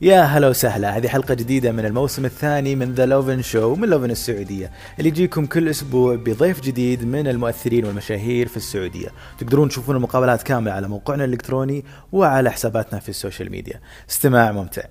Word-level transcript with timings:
يا 0.00 0.22
هلا 0.22 0.48
وسهلا. 0.48 0.96
هذه 0.96 1.08
حلقة 1.08 1.34
جديدة 1.34 1.72
من 1.72 1.86
الموسم 1.86 2.24
الثاني 2.24 2.74
من 2.76 2.94
The 2.94 3.06
Lovin 3.06 3.42
Show 3.42 3.74
من 3.74 3.88
Lovin 3.88 4.10
السعودية 4.10 4.70
اللي 4.98 5.08
يجيكم 5.08 5.46
كل 5.46 5.68
أسبوع 5.68 6.14
بضيف 6.14 6.60
جديد 6.60 7.04
من 7.04 7.28
المؤثرين 7.28 7.84
والمشاهير 7.84 8.48
في 8.48 8.56
السعودية. 8.56 9.08
تقدرون 9.38 9.68
تشوفون 9.68 9.96
المقابلات 9.96 10.42
كاملة 10.42 10.72
على 10.72 10.88
موقعنا 10.88 11.24
الإلكتروني 11.24 11.84
وعلى 12.12 12.50
حساباتنا 12.50 13.00
في 13.00 13.08
السوشيال 13.08 13.50
ميديا. 13.50 13.80
استماع 14.10 14.52
ممتع. 14.52 14.84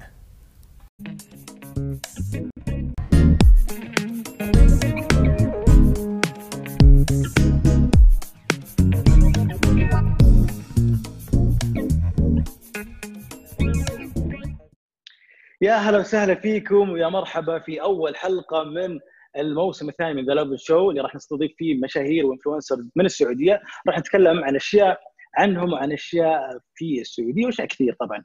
يا 15.63 15.73
هلا 15.73 15.97
وسهلا 15.97 16.35
فيكم 16.35 16.89
ويا 16.89 17.07
مرحبا 17.07 17.59
في 17.59 17.81
أول 17.81 18.15
حلقة 18.15 18.63
من 18.63 18.99
الموسم 19.37 19.89
الثاني 19.89 20.13
من 20.13 20.25
The 20.25 20.33
Lovin 20.33 20.59
Show 20.59 20.89
اللي 20.89 21.01
راح 21.01 21.15
نستضيف 21.15 21.51
فيه 21.57 21.75
مشاهير 21.83 22.25
و 22.25 22.31
influencers 22.31 22.91
من 22.95 23.05
السعودية. 23.05 23.61
راح 23.87 23.99
نتكلم 23.99 24.43
عن 24.43 24.55
أشياء 24.55 24.99
عنهم 25.35 25.73
وعن 25.73 25.91
أشياء 25.91 26.59
في 26.75 27.01
السعودية 27.01 27.45
وأشياء 27.45 27.67
كثير 27.67 27.95
طبعا. 27.99 28.23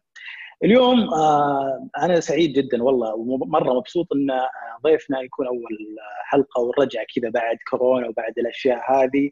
اليوم 0.64 1.14
آه 1.14 1.88
أنا 1.98 2.20
سعيد 2.20 2.52
جدا 2.52 2.82
والله 2.82 3.14
ومرة 3.14 3.72
مبسوط 3.74 4.12
إن 4.12 4.30
آه، 4.30 4.48
ضيفنا 4.84 5.20
يكون 5.20 5.46
أول 5.46 5.96
حلقة 6.24 6.60
والرجعة 6.60 7.04
كذا 7.16 7.30
بعد 7.30 7.56
كورونا 7.70 8.08
وبعد 8.08 8.38
الأشياء 8.38 8.92
هذه. 8.92 9.30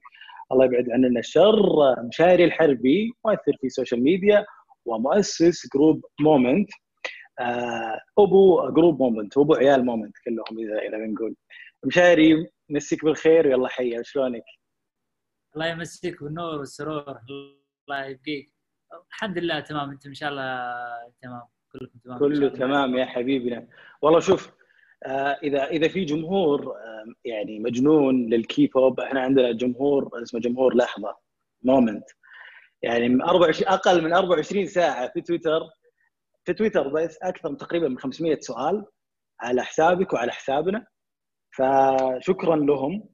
الله 0.52 0.64
يبعد 0.64 0.90
عننا 0.90 1.20
الشر. 1.20 1.94
مشاري 2.08 2.44
الحربي 2.44 3.12
مؤثر 3.24 3.52
في 3.60 3.66
السوشيال 3.66 4.02
ميديا 4.02 4.44
ومؤسس 4.84 5.68
group 5.74 6.04
مومنت 6.20 6.70
أبو 8.18 8.70
group 8.70 9.02
مومنت 9.02 9.36
وابو 9.36 9.54
عيال 9.54 9.84
مومنت 9.84 10.14
كلهم 10.24 10.58
اذا 10.58 10.78
إذا 10.78 10.98
بنقول. 10.98 11.36
مشاري 11.84 12.46
مسيك 12.70 13.04
بالخير 13.04 13.46
ويلا 13.46 13.68
حيا 13.68 14.02
شلونك؟ 14.02 14.44
الله 15.54 15.66
يمسيك 15.66 16.22
بالنور 16.22 16.58
والسرور 16.58 17.18
الله 17.88 18.04
يبقيك. 18.04 18.52
الحمد 19.10 19.38
لله 19.38 19.60
تمام 19.60 19.90
أنتم 19.90 20.08
إن 20.08 20.14
شاء 20.14 20.30
الله 20.30 20.74
تمام. 21.22 21.42
كلكم 21.72 21.98
تمام 22.04 22.18
كله 22.18 22.48
تمام 22.48 22.96
يا 22.96 23.04
حبيبنا. 23.04 23.68
والله 24.02 24.20
شوف 24.20 24.50
آه 25.06 25.38
اذا 25.42 25.64
إذا 25.66 25.88
في 25.88 26.04
جمهور 26.04 26.76
آه 26.76 27.04
يعني 27.24 27.58
مجنون 27.58 28.30
للكي 28.30 28.66
بوب 28.66 29.00
إحنا 29.00 29.20
عندنا 29.20 29.52
جمهور 29.52 30.22
اسمه 30.22 30.40
جمهور 30.40 30.76
لحظة 30.76 31.16
مومنت 31.62 32.04
يعني 32.82 33.08
من 33.08 33.22
24 33.22 33.68
أقل 33.72 34.04
من 34.04 34.12
24 34.12 34.66
ساعة 34.66 35.08
في 35.12 35.20
تويتر 35.20 35.60
في 36.46 36.54
تويتر 36.54 36.88
بس 36.88 37.18
أكثر 37.22 37.50
من 37.50 37.56
تقريبا 37.56 37.88
من 37.88 37.98
500 37.98 38.40
سؤال 38.40 38.86
على 39.40 39.62
حسابك 39.62 40.12
وعلى 40.12 40.32
حسابنا. 40.32 40.86
فشكرا 41.50 42.56
لهم. 42.56 43.08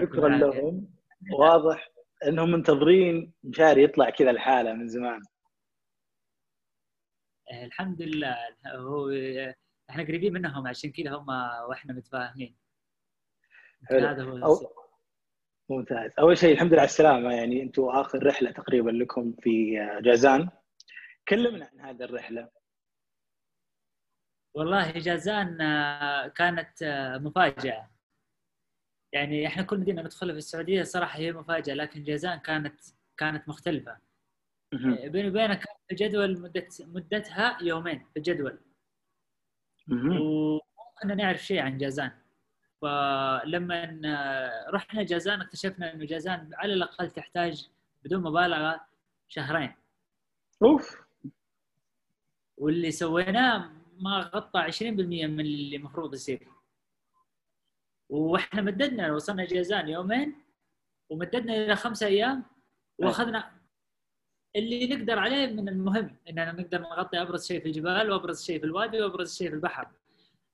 شكرا 0.00 0.28
لهم. 0.28 0.94
واضح 1.38 1.90
إنهم 2.26 2.50
منتظرين 2.50 3.32
مشاري 3.44 3.82
يطلع 3.82 4.10
كذا 4.10 4.30
الحاله 4.30 4.72
من 4.72 4.88
زمان. 4.88 5.22
إيه، 7.50 7.64
الحمد 7.64 8.02
لله. 8.02 8.36
هو 8.66 9.10
إحنا 9.90 10.02
قريبين 10.02 10.32
منهم 10.32 10.66
عشان 10.66 10.92
كذا 10.92 11.10
هم 11.10 11.28
وإحنا 11.68 11.92
متفاهمين. 11.92 12.56
هذا 13.90 14.22
هو 14.22 14.36
أو... 14.36 14.56
ممتاز. 15.70 16.10
أول 16.18 16.38
شيء 16.38 16.52
الحمد 16.52 16.72
لله 16.72 16.80
على 16.80 16.88
السلامة. 16.88 17.34
يعني 17.34 17.62
أنتم 17.62 17.82
آخر 17.82 18.26
رحلة 18.26 18.50
تقريبا 18.50 18.90
لكم 18.90 19.34
في 19.42 19.76
جازان. 20.02 20.48
كلمنا 21.30 21.70
عن 21.72 21.80
هذه 21.80 22.04
الرحلة. 22.04 22.50
والله 24.54 24.90
جازان 24.92 25.60
آه، 25.60 26.28
كانت 26.28 26.82
آه، 26.82 27.18
مفاجأة. 27.18 27.90
يعني 29.12 29.46
إحنا 29.46 29.62
كل 29.62 29.78
مدينة 29.78 30.02
ندخلها 30.02 30.32
في 30.32 30.38
السعودية 30.38 30.82
صراحة 30.82 31.18
هي 31.18 31.32
مفاجأة 31.32 31.74
لكن 31.74 32.02
جازان 32.02 32.38
كانت 32.38 32.80
كانت 33.16 33.48
مختلفة. 33.48 33.98
آه، 34.72 35.08
بيني 35.08 35.28
وبينك 35.28 35.64
الجدول 35.90 36.40
مدة 36.40 36.68
مدتها 36.80 37.58
يومين 37.62 38.06
في 38.10 38.16
الجدول. 38.16 38.60
وكنا 39.90 41.14
نعرف 41.14 41.44
شيء 41.44 41.60
عن 41.60 41.78
جازان. 41.78 42.12
فلما 42.82 44.00
رحنا 44.68 45.02
جازان 45.02 45.40
اكتشفنا 45.40 45.92
إنه 45.92 46.04
جازان 46.04 46.50
على 46.54 46.72
الأقل 46.74 47.10
تحتاج 47.10 47.68
بدون 48.04 48.22
مبالغة 48.22 48.86
شهرين. 49.28 49.74
أوف. 50.62 51.09
واللي 52.60 52.90
سويناه 52.90 53.70
ما 53.98 54.18
غطى 54.34 54.72
20% 54.72 54.82
من 54.82 55.40
اللي 55.40 55.76
المفروض 55.76 56.14
يصير. 56.14 56.48
وإحنا 58.08 58.62
مددنا 58.62 59.12
وصلنا 59.12 59.44
جيزان 59.44 59.88
يومين 59.88 60.34
ومددنا 61.10 61.56
إلى 61.56 61.76
خمسة 61.76 62.06
أيام 62.06 62.44
وأخذنا 62.98 63.52
اللي 64.56 64.86
نقدر 64.96 65.18
عليه 65.18 65.46
من 65.46 65.68
المهم 65.68 66.16
إننا 66.28 66.52
نقدر 66.52 66.80
نغطي 66.80 67.22
أبرز 67.22 67.46
شيء 67.46 67.60
في 67.60 67.66
الجبال 67.66 68.10
وأبرز 68.10 68.44
شيء 68.44 68.58
في 68.60 68.66
الوادي 68.66 69.02
وأبرز 69.02 69.36
شيء 69.36 69.48
في 69.48 69.54
البحر. 69.54 69.88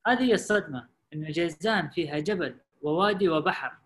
هذه 0.06 0.23
هي 0.23 0.34
الصدمة 0.34 0.88
إن 1.15 1.31
جيزان 1.31 1.88
فيها 1.88 2.19
جبل 2.19 2.56
ووادي 2.83 3.28
وبحر. 3.28 3.78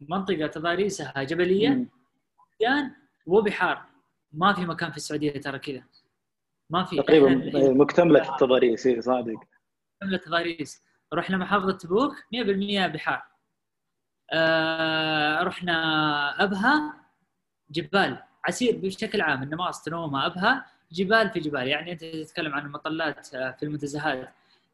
منطقة 0.00 0.46
تضاريسها 0.46 1.22
جبلية 1.22 1.86
وبحار. 3.26 3.86
ما 4.32 4.52
في 4.52 4.60
مكان 4.60 4.90
في 4.90 4.96
السعودية 4.96 5.40
ترى 5.40 5.58
كذا. 5.58 5.84
ما 6.70 6.84
في 6.84 6.96
تقريبا 6.96 7.28
مكتملة 7.72 8.32
التضاريس 8.32 8.86
اي 8.86 9.02
صادق. 9.02 9.32
مكتملة 10.02 10.16
التضاريس. 10.16 10.82
رحنا 11.14 11.36
محافظة 11.36 11.72
تبوك 11.72 12.12
100% 12.32 12.86
بحار. 12.86 13.22
آه 14.32 15.42
رحنا 15.42 15.74
أبها 16.44 16.94
جبال. 17.70 18.18
عسير 18.48 18.76
بشكل 18.76 19.20
عام 19.20 19.42
النماص 19.42 19.82
تنومه 19.84 20.26
أبها. 20.26 20.66
جبال 20.92 21.30
في 21.30 21.40
جبال. 21.40 21.68
يعني 21.68 21.92
أنت 21.92 22.04
تتكلم 22.04 22.54
عن 22.54 22.66
المطلات 22.66 23.34
آه، 23.34 23.50
في 23.50 23.62
المنتزهات 23.62 24.28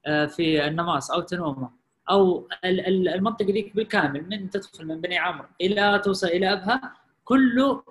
آه، 0.06 0.26
في 0.26 0.66
النماص 0.66 1.10
أو 1.10 1.20
تنومة. 1.20 1.70
أو 2.10 2.48
المنطقة 2.64 3.52
ذيك 3.52 3.76
بالكامل 3.76 4.28
من 4.28 4.50
تدخل 4.50 4.86
من 4.86 5.00
بني 5.00 5.18
عمرو 5.18 5.46
إلى 5.60 5.98
توصل 6.04 6.26
إلى 6.26 6.52
أبها 6.52 6.94
كله 7.24 7.82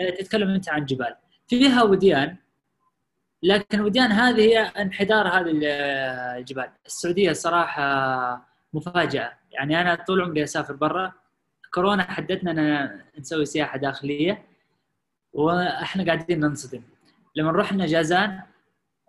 آه، 0.00 0.10
تتكلم 0.10 0.48
أنت 0.50 0.68
عن 0.68 0.84
جبال. 0.84 1.16
فيها 1.48 1.82
وديان. 1.82 2.36
لكن 3.44 3.80
وديان 3.80 4.12
هذه 4.12 4.40
هي 4.40 4.58
انحدار 4.60 5.28
هذه 5.28 5.52
الجبال. 6.38 6.68
السعودية 6.86 7.32
صراحة 7.32 8.48
مفاجأة. 8.72 9.32
يعني 9.52 9.80
أنا 9.80 9.94
طول 9.94 10.22
عمري 10.22 10.44
أسافر 10.44 10.74
برا. 10.74 11.12
كورونا 11.74 12.02
حددنا 12.02 12.50
ان 12.50 13.00
نسوي 13.18 13.44
سياحة 13.44 13.78
داخلية 13.78 14.44
وإحنا 15.32 16.04
قاعدين 16.04 16.40
ننصدم. 16.40 16.82
لما 17.36 17.50
رحنا 17.50 17.86
جازان 17.86 18.40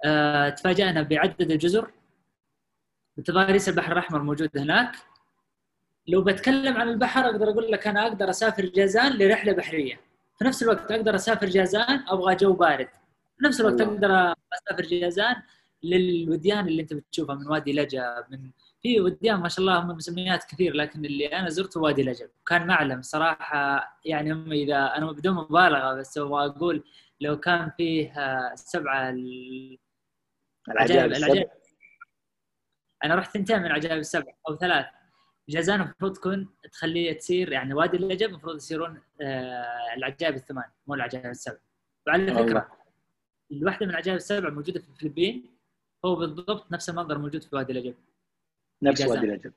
آه 0.06 0.50
تفاجأنا 0.50 1.02
بعدد 1.02 1.52
الجزر. 1.52 1.92
بتضاريس 3.18 3.70
البحر 3.70 3.92
الأحمر 3.92 4.22
موجود 4.22 4.58
هناك. 4.58 4.96
لو 6.08 6.22
بتكلم 6.24 6.78
عن 6.78 6.90
البحر 6.90 7.26
أقدر 7.26 7.50
أقول 7.50 7.72
لك 7.72 7.88
أنا 7.88 8.08
أقدر 8.08 8.30
أسافر 8.30 8.66
جازان 8.66 9.12
لرحلة 9.18 9.54
بحرية. 9.54 10.00
في 10.40 10.46
نفس 10.46 10.64
الوقت 10.64 10.92
أقدر 10.92 11.16
أسافر 11.16 11.48
جازان 11.48 12.04
أبغى 12.08 12.36
جو 12.36 12.54
بارد. 12.54 12.88
في 13.38 13.46
نفس 13.46 13.62
الوقت 13.62 13.82
أقدر 13.82 14.34
أسافر 14.54 14.84
جازان 14.86 15.36
للوديان 15.84 16.68
اللي 16.68 16.82
أنت 16.82 16.94
بتشوفها 16.94 17.36
من 17.36 17.48
وادي 17.48 17.74
لجا 17.74 18.26
من 18.30 18.52
في 18.82 19.02
وديان 19.02 19.36
ما 19.40 19.50
شاء 19.50 19.60
الله 19.60 19.80
هم 19.80 19.88
مسميات 19.88 20.44
كثير 20.44 20.74
لكن 20.74 21.06
اللي 21.06 21.28
أنا 21.28 21.50
زرته 21.50 21.80
وادي 21.82 22.04
لجب 22.04 22.30
كان 22.48 22.68
معلم 22.68 23.02
صراحة 23.02 23.90
يعني 24.06 24.34
هم 24.34 24.52
إذا 24.52 24.86
أنا 24.98 25.12
بدون 25.12 25.36
مبالغة 25.36 25.94
بس 25.94 26.18
أبغى 26.18 26.46
أقول 26.46 26.84
لو 27.22 27.40
كان 27.40 27.72
فيه 27.78 28.14
سبعة 28.56 29.10
العجائب 30.70 31.12
العجائب. 31.12 31.50
أنا 33.04 33.16
رحت 33.16 33.34
ثنتين 33.38 33.60
من 33.60 33.66
العجائب 33.66 33.98
السبع 34.00 34.34
أو 34.50 34.56
ثلاث. 34.56 34.86
جازان 35.50 35.82
المفروض 35.82 36.14
تكون 36.14 36.50
تخليه 36.72 37.14
تصير 37.14 37.52
يعني 37.52 37.74
وادي 37.74 37.98
اللجب 37.98 38.30
المفروض 38.30 38.56
يصيرون 38.56 39.02
آه 39.22 39.94
العجائب 39.98 40.36
الثمان 40.36 40.66
مو 40.88 40.94
العجائب 40.94 41.26
السبع. 41.26 41.58
وعلى 42.08 42.34
فكرة 42.34 42.68
الواحدة 43.52 43.86
من 43.86 43.92
العجائب 43.92 44.18
السبع 44.18 44.50
موجودة 44.50 44.80
في 44.80 44.90
الفلبين 44.90 45.56
هو 46.06 46.16
بالضبط 46.16 46.72
نفس 46.72 46.90
المنظر 46.90 47.18
موجود 47.18 47.44
في 47.44 47.56
وادي 47.56 47.72
اللجب 47.74 47.96
نفس 48.82 49.02
وادي 49.02 49.26
اللجب 49.26 49.54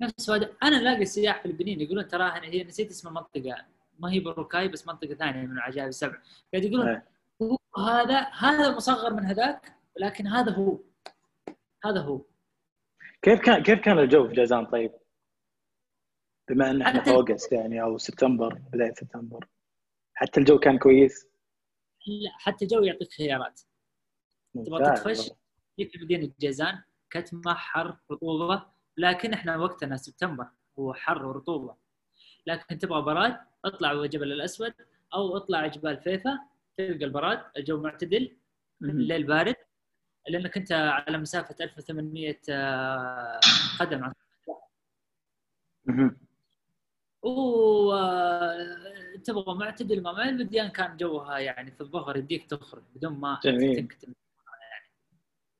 نفس 0.00 0.28
وادي 0.28 0.46
أنا 0.62 0.78
ألاقي 0.78 1.02
السياح 1.02 1.36
الفلبينيين 1.44 1.80
يقولون 1.80 2.08
تراها 2.08 2.44
هي 2.44 2.64
نسيت 2.64 2.90
اسم 2.90 3.08
المنطقة. 3.08 3.64
ما 3.98 4.12
هي 4.12 4.20
بروكاي 4.20 4.68
بس 4.68 4.88
منطقة 4.88 5.14
ثانية 5.14 5.46
من 5.46 5.52
العجائب 5.52 5.88
السبع 5.88 6.18
قاعد 6.52 6.64
يقولون 6.64 6.88
إيه. 6.88 7.08
هو 7.42 7.58
هذا 7.78 8.20
هذا 8.20 8.76
مصغر 8.76 9.14
من 9.14 9.24
هذاك 9.24 9.72
ولكن 9.96 10.26
هذا 10.26 10.52
هو. 10.52 10.78
هذا 11.84 12.00
هو. 12.00 12.20
كيف 13.22 13.40
كان 13.40 13.62
كيف 13.62 13.80
كان 13.80 13.98
الجو 13.98 14.28
في 14.28 14.34
جازان 14.34 14.66
طيب؟ 14.66 14.92
بما 16.48 16.70
إن 16.70 16.82
إحنا 16.82 17.04
في 17.04 17.10
August 17.10 17.52
يعني 17.52 17.82
أو 17.82 17.98
سبتمبر 17.98 18.54
بداية 18.72 18.94
سبتمبر. 18.94 19.48
حتى 20.14 20.40
الجو 20.40 20.58
كان 20.58 20.78
كويس؟ 20.78 21.26
لا 22.06 22.30
حتى 22.38 22.64
الجو 22.64 22.82
يعطيك 22.82 23.12
خيارات 23.12 23.60
تبغى. 24.66 24.96
تطفش 24.96 25.30
تجيك 25.76 25.90
في 25.92 25.98
مدينه 26.04 26.32
جازان 26.40 26.82
كتمه 27.10 27.54
حر 27.54 27.96
رطوبة 28.10 28.66
لكن 28.96 29.32
إحنا 29.32 29.56
وقتنا 29.56 29.96
سبتمبر 29.96 30.46
هو 30.78 30.94
حر 30.94 31.26
ورطوبة 31.26 31.76
لكن 32.46 32.78
تبغى 32.78 33.02
براد 33.02 33.36
اطلع 33.64 34.06
جبل 34.06 34.32
الأسود 34.32 34.74
أو 35.14 35.36
اطلع 35.36 35.66
جبال 35.66 36.00
فيفا 36.02 36.38
تلقى 36.76 37.04
البراد 37.04 37.42
الجو 37.56 37.80
معتدل. 37.82 38.36
الليل 38.82 39.24
بارد 39.26 39.56
لأنك 40.28 40.56
أنت 40.56 40.72
على 40.72 41.18
مسافة 41.18 41.56
1800 41.64 42.36
آه، 42.50 43.40
قدم 43.80 44.04
عن 44.04 44.12
مهم. 45.84 46.16
وتبغى 49.28 49.54
معتدل 49.54 50.02
ما 50.02 50.28
الوديان 50.28 50.68
كان 50.68 50.96
جوها 50.96 51.38
يعني 51.38 51.70
في 51.70 51.80
الظهر 51.80 52.16
يديك 52.16 52.50
تخرج 52.50 52.82
بدون 52.94 53.12
ما 53.12 53.40
جميل. 53.44 53.76
تنكتم 53.76 54.12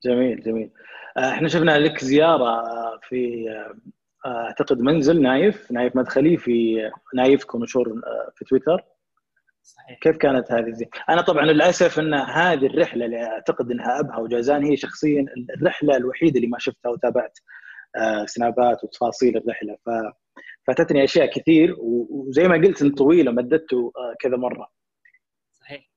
جميل 0.04 0.42
جميل. 0.42 0.70
آه، 1.16 1.30
إحنا 1.30 1.48
شفنا 1.48 1.78
لك 1.78 2.04
زيارة 2.04 2.62
في 3.02 3.50
آه، 4.26 4.28
اعتقد 4.28 4.78
منزل 4.80 5.22
نايف 5.22 5.72
نايف 5.72 5.96
مدخلي 5.96 6.36
في 6.36 6.76
نايفكم 7.14 7.60
مشهور 7.60 7.88
آه، 7.88 8.32
في 8.36 8.44
تويتر. 8.44 8.84
صحيح. 9.62 9.98
كيف 9.98 10.16
كانت 10.16 10.52
هذه 10.52 10.66
الزيارة؟ 10.66 10.90
أنا 11.08 11.20
طبعا 11.22 11.44
للأسف 11.44 11.98
إن 11.98 12.14
هذه 12.14 12.66
الرحلة 12.66 13.04
اللي 13.04 13.24
أعتقد 13.24 13.70
إنها 13.70 14.00
ابها 14.00 14.18
وجازان 14.18 14.64
هي 14.64 14.76
شخصيا 14.76 15.26
الرحلة 15.58 15.96
الوحيدة 15.96 16.36
اللي 16.36 16.46
ما 16.46 16.58
شفتها 16.58 16.90
وتابعت 16.90 17.38
سنابات 18.24 18.84
وتفاصيل 18.84 19.36
الرحلة. 19.36 19.76
ف 19.86 19.88
فاتتني 20.66 21.04
أشياء 21.04 21.26
كثير 21.38 21.76
وزي 21.78 22.48
ما 22.48 22.54
قلت 22.54 22.82
إن 22.82 22.90
طويلة 22.90 23.32
مددته 23.32 23.92
آه، 23.96 24.14
كذا 24.20 24.36
مرة 24.36 24.72
صحيح 25.52 25.90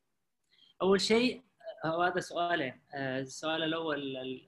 أول 0.82 1.02
شيء 1.02 1.44
هو 1.86 2.02
هذا 2.04 2.20
سؤالين 2.20 2.82
آه، 2.96 3.20
السؤال 3.20 3.64
الأول 3.64 4.18
ال- 4.18 4.48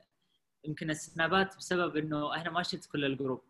يمكن 0.64 0.90
السنابات 0.90 1.58
بسبب 1.58 1.98
إنه 1.98 2.36
أنا 2.42 2.50
ما 2.50 2.64
شفت 2.64 2.92
كل 2.92 3.06
ال 3.06 3.12
group 3.12 3.44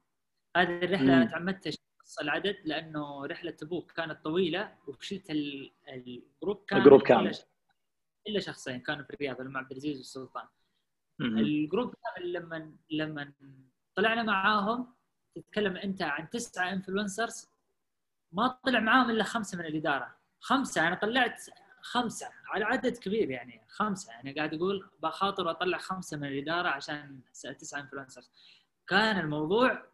هذه 0.57 0.83
الرحلة. 0.83 1.13
أنا 1.13 1.25
تعمدت 1.25 1.67
أشخص 1.67 2.19
العدد 2.21 2.55
لأنه 2.65 3.25
رحلة 3.25 3.51
تبوك 3.51 3.91
كانت 3.91 4.23
طويلة 4.23 4.75
وشلت 4.87 5.29
ال- 5.29 5.71
ال 5.89 6.02
group 6.02 6.65
كامل 6.67 6.81
ال 6.81 6.84
group 6.84 7.01
كامل. 7.01 7.31
الا 8.27 8.39
شخصين 8.39 8.79
كانوا 8.79 9.03
في 9.03 9.09
الرياض 9.13 9.41
اللي 9.41 9.57
عبد 9.57 9.71
العزيز 9.71 9.97
والسلطان. 9.97 10.47
الجروب 11.21 11.93
كامل 12.15 12.33
لما 12.33 12.75
لما 12.91 13.33
طلعنا 13.95 14.23
معاهم 14.23 14.93
تتكلم 15.35 15.77
انت 15.77 16.01
عن 16.01 16.29
تسعة 16.29 16.73
influencers 16.73 17.49
ما 18.31 18.47
طلع 18.47 18.79
معاهم 18.79 19.09
إلا 19.09 19.23
خمسة 19.23 19.57
من 19.57 19.65
الإدارة. 19.65 20.15
خمسة 20.39 20.87
أنا 20.87 20.95
طلعت 20.95 21.41
خمسة 21.81 22.29
على 22.47 22.65
عدد 22.65 22.97
كبير 22.97 23.29
يعني 23.29 23.61
خمسة. 23.69 24.11
يعني 24.11 24.33
قاعد 24.33 24.53
أقول 24.53 24.89
بخاطر 25.03 25.51
أطلع 25.51 25.77
خمسة 25.77 26.17
من 26.17 26.27
الإدارة 26.27 26.69
عشان 26.69 27.21
تسعة 27.59 27.79
انفلونسرز 27.81 28.31
كان 28.87 29.19
الموضوع 29.19 29.85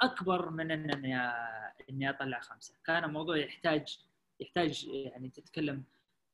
أكبر 0.00 0.50
من 0.50 0.70
إن 0.70 0.90
اني 0.90 1.16
إني 1.90 2.10
أطلع 2.10 2.40
خمسة. 2.40 2.74
كان 2.84 3.04
الموضوع 3.04 3.36
يحتاج 3.36 3.98
يحتاج 4.40 4.84
يعني 4.84 5.28
تتكلم 5.28 5.84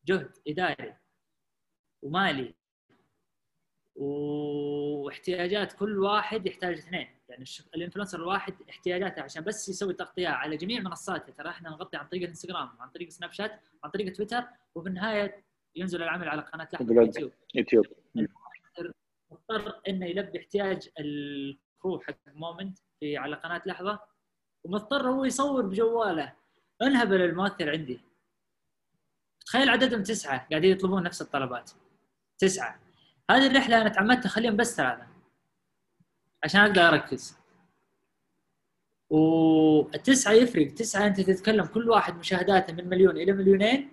جهد 0.06 0.32
إداري 0.48 0.96
ومالي. 2.02 2.54
واحتياجات 3.96 5.72
كل 5.72 5.98
واحد 5.98 6.46
يحتاج 6.46 6.78
اثنين. 6.78 7.08
يعني 7.28 7.44
ال 7.74 7.78
influencer 7.78 8.18
الواحد 8.18 8.54
احتياجاته 8.70 9.22
عشان 9.22 9.44
بس 9.44 9.68
يسوي 9.68 9.94
تغطية 9.94 10.28
على 10.28 10.56
جميع 10.56 10.80
منصاته. 10.80 11.32
ترى 11.32 11.48
إحنا 11.48 11.70
نغطي 11.70 11.96
عن 11.96 12.06
طريق 12.06 12.22
الانستغرام 12.22 12.68
عن 12.80 12.90
طريق 12.90 13.08
سناب 13.08 13.32
شات 13.32 13.60
عن 13.84 13.90
طريق 13.90 14.12
تويتر 14.12 14.44
وفي 14.74 14.88
النهاية 14.88 15.44
ينزل 15.76 16.02
العمل 16.02 16.28
على 16.28 16.42
قناة 16.42 16.68
لحظه. 16.72 16.94
يوتيوب. 16.94 17.32
يوتيوب 17.54 17.86
مضطر 19.30 19.80
إنه 19.88 20.06
يلبي 20.06 20.38
احتياج 20.38 20.88
ال 21.00 21.20
crew 21.20 22.00
حق 22.00 22.16
مومنت 22.26 22.78
في 23.00 23.16
على 23.16 23.36
قناة 23.36 23.62
لحظة 23.66 24.00
ومضطر 24.64 25.10
هو 25.10 25.24
يصور 25.24 25.66
بجواله. 25.66 26.32
انهبل 26.82 27.22
المؤثر 27.22 27.70
عندي. 27.70 28.00
تخيل 29.46 29.68
عددهم 29.68 30.02
تسعة 30.02 30.48
قاعدين 30.50 30.70
يطلبون 30.70 31.02
نفس 31.02 31.22
الطلبات. 31.22 31.70
تسعة. 32.38 32.80
هذه 33.30 33.46
الرحلة 33.46 33.80
أنا 33.80 33.88
تعمدت 33.88 34.24
اخليهم 34.24 34.56
بس 34.56 34.76
ثلاثة 34.76 35.06
عشان 36.44 36.60
أقدر 36.60 36.88
أركز. 36.88 37.36
والتسعه 39.10 40.32
يفرق. 40.32 40.74
تسعة 40.74 41.06
أنت 41.06 41.20
تتكلم 41.20 41.64
كل 41.64 41.90
واحد 41.90 42.18
مشاهداته 42.18 42.72
من 42.72 42.88
مليون 42.88 43.16
إلى 43.16 43.32
مليونين. 43.32 43.90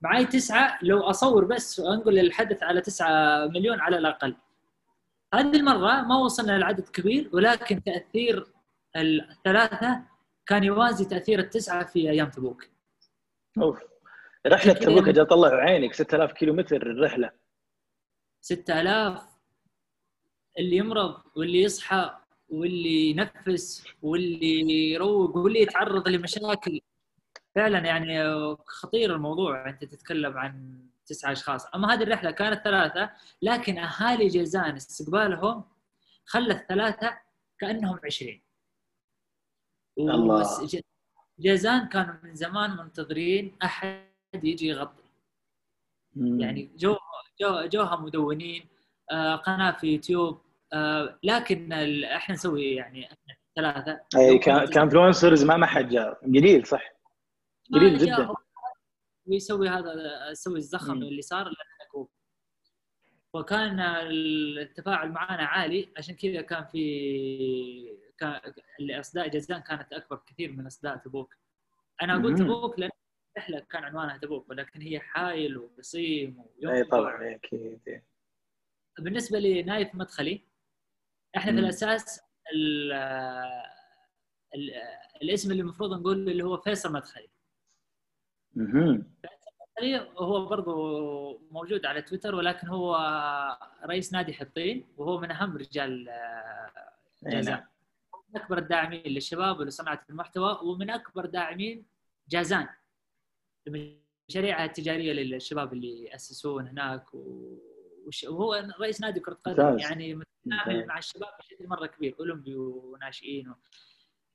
معي 0.00 0.26
تسعة. 0.26 0.78
لو 0.82 1.00
أصور 1.00 1.44
بس 1.44 1.80
وأنقل 1.80 2.18
الحدث 2.18 2.62
على 2.62 2.80
تسعة 2.80 3.46
مليون 3.46 3.80
على 3.80 3.98
الأقل. 3.98 4.36
هذه 5.34 5.56
المرة 5.56 6.02
ما 6.02 6.16
وصلنا 6.16 6.58
لعدد 6.58 6.88
كبير 6.88 7.30
ولكن 7.32 7.82
تأثير 7.82 8.46
الثلاثة 8.96 10.02
كان 10.46 10.64
يوازي 10.64 11.04
تأثير 11.04 11.38
التسعة 11.38 11.84
في 11.84 12.10
أيام 12.10 12.30
تبوك. 12.30 12.68
أوف. 13.58 13.80
رحلة 14.46 14.72
تبوك 14.72 15.08
أجل 15.08 15.26
طلعوا 15.26 15.60
عينك 15.60 15.94
6000 15.94 16.32
كيلو 16.32 16.54
متر 16.54 16.76
الرحله 16.76 17.43
6000 18.44 19.22
اللي 20.58 20.76
يمرض 20.76 21.22
واللي 21.36 21.62
يصحى 21.62 22.16
واللي 22.48 23.10
ينفس 23.10 23.86
واللي 24.02 24.90
يروق 24.90 25.36
واللي 25.36 25.60
يتعرض 25.60 26.08
لمشاكل. 26.08 26.80
فعلا 27.54 27.78
يعني 27.78 28.18
خطير 28.66 29.14
الموضوع 29.14 29.68
أنت 29.68 29.84
تتكلم 29.84 30.38
عن 30.38 30.84
تسعة 31.06 31.32
أشخاص. 31.32 31.66
أما 31.74 31.94
هذه 31.94 32.02
الرحلة 32.02 32.30
كانت 32.30 32.64
ثلاثة 32.64 33.10
لكن 33.42 33.78
أهالي 33.78 34.28
جيزان 34.28 34.76
استقبالهم 34.76 35.64
خلى 36.24 36.54
الثلاثه 36.54 37.18
كأنهم 37.58 38.00
20 38.04 38.40
الله. 39.98 40.68
جيزان 41.40 41.88
كانوا 41.88 42.14
من 42.22 42.34
زمان 42.34 42.76
منتظرين 42.76 43.56
أحد 43.62 44.08
يجي 44.34 44.66
يغطي. 44.66 45.02
يعني 46.16 46.70
جو 46.76 46.96
جوها 47.42 47.96
مدونين 47.96 48.68
آه 49.10 49.36
قناة 49.36 49.70
في 49.70 49.86
يوتيوب 49.86 50.40
آه 50.72 51.18
لكن 51.22 51.72
إحنا 52.04 52.34
نسوي 52.34 52.74
يعني 52.74 53.04
إحنا 53.06 53.34
ثلاثة. 53.56 54.00
أي 54.16 54.38
كان 54.38 54.66
ك 54.66 54.73
influencers 54.73 55.44
ما 55.44 55.56
ما 55.56 55.66
حد 55.66 55.88
جاء. 55.88 56.14
قليل 56.24 56.66
صح؟ 56.66 56.92
قليل 57.72 57.98
جدا. 57.98 58.34
ويسوي 59.26 59.68
هذا 59.68 59.92
يسوي 60.30 60.56
الزخم. 60.58 60.92
اللي 60.92 61.22
صار. 61.22 61.50
وكان 63.32 63.80
التفاعل 63.80 65.08
معنا 65.12 65.44
عالي. 65.44 65.88
عشان 65.96 66.14
كذا 66.16 66.42
كان 66.42 66.64
في 66.64 67.98
كان 68.18 68.40
الأصداء 68.80 69.28
جازان 69.28 69.60
كانت 69.60 69.92
أكبر 69.92 70.20
كثير 70.26 70.52
من 70.52 70.66
أصداء 70.66 70.96
تبوك. 70.96 71.34
أنا 72.02 72.18
مم. 72.18 72.36
تبوك 72.36 72.78
لأن 72.78 72.90
الرحله 73.36 73.60
كان 73.70 73.84
عنوانها 73.84 74.16
تبوك 74.18 74.50
ولكن 74.50 74.80
هي 74.80 75.00
حايل 75.00 75.58
وقصيم 75.58 76.44
وينبع 76.56 76.76
اي 76.76 76.84
طبعا 76.84 77.22
إي 77.22 77.34
أكيد 77.34 78.02
بالنسبة 78.98 79.38
لنايف 79.38 79.94
مدخلي 79.94 80.42
إحنا 81.36 81.52
في 81.52 81.58
مم. 81.58 81.64
الأساس 81.64 82.20
ال 82.54 82.92
ال 84.54 84.70
الاسم 85.22 85.50
اللي 85.50 85.62
المفروض 85.62 86.00
نقول 86.00 86.28
اللي 86.28 86.44
هو 86.44 86.56
فيصل 86.56 86.92
مدخلي. 86.92 87.28
مدخلي 88.54 90.10
هو 90.18 90.46
برضو 90.46 91.38
موجود 91.50 91.86
على 91.86 92.02
تويتر 92.02 92.34
ولكن 92.34 92.68
هو 92.68 92.96
رئيس 93.84 94.12
نادي 94.12 94.32
حطين 94.34 94.86
وهو 94.96 95.20
من 95.20 95.30
أهم 95.30 95.56
رجال 95.56 96.08
آه، 96.08 96.92
إي 97.26 97.30
جازان 97.30 97.54
نعم. 97.54 97.66
من 98.28 98.40
أكبر 98.40 98.58
الداعمين 98.58 99.02
للشباب 99.06 99.58
ولصناعة 99.58 100.04
المحتوى 100.10 100.58
ومن 100.62 100.90
أكبر 100.90 101.26
داعمين 101.26 101.86
جازان 102.28 102.68
لمشاريعها 103.66 104.64
التجاريه 104.64 105.12
للشباب 105.12 105.72
اللي 105.72 106.04
يأسسون 106.04 106.68
هناك 106.68 107.14
وهو 107.14 108.54
رئيس 108.80 109.00
نادي 109.00 109.20
كرة 109.20 109.34
قدم. 109.34 109.78
يعني. 109.78 110.20
متعامل 110.46 110.86
مع 110.86 110.98
الشباب 110.98 111.38
بشكل 111.38 111.68
مرة 111.68 111.86
كبير 111.86 112.16
أولمبي 112.20 112.56
وناشئين 112.56 113.48
و... 113.48 113.54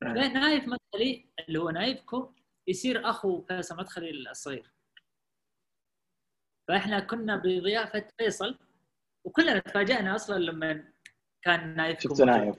نعم. 0.03 0.13
نايف 0.17 0.63
مدخلي 0.67 1.29
اللي 1.47 1.59
هو 1.59 1.69
نايفكو 1.69 2.33
يصير 2.67 3.09
أخو 3.09 3.41
فيصل 3.41 3.77
مدخلي 3.77 4.09
الصغير 4.09 4.71
فإحنا 6.67 6.99
كنا 6.99 7.35
بضيافة 7.35 8.07
فيصل 8.17 8.59
وكلنا 9.25 9.59
تفاجئنا 9.59 10.15
أصلا 10.15 10.39
لما 10.39 10.93
كان 11.41 11.75
نايفكو 11.75 12.15
شفت. 12.15 12.21
نايف 12.21 12.55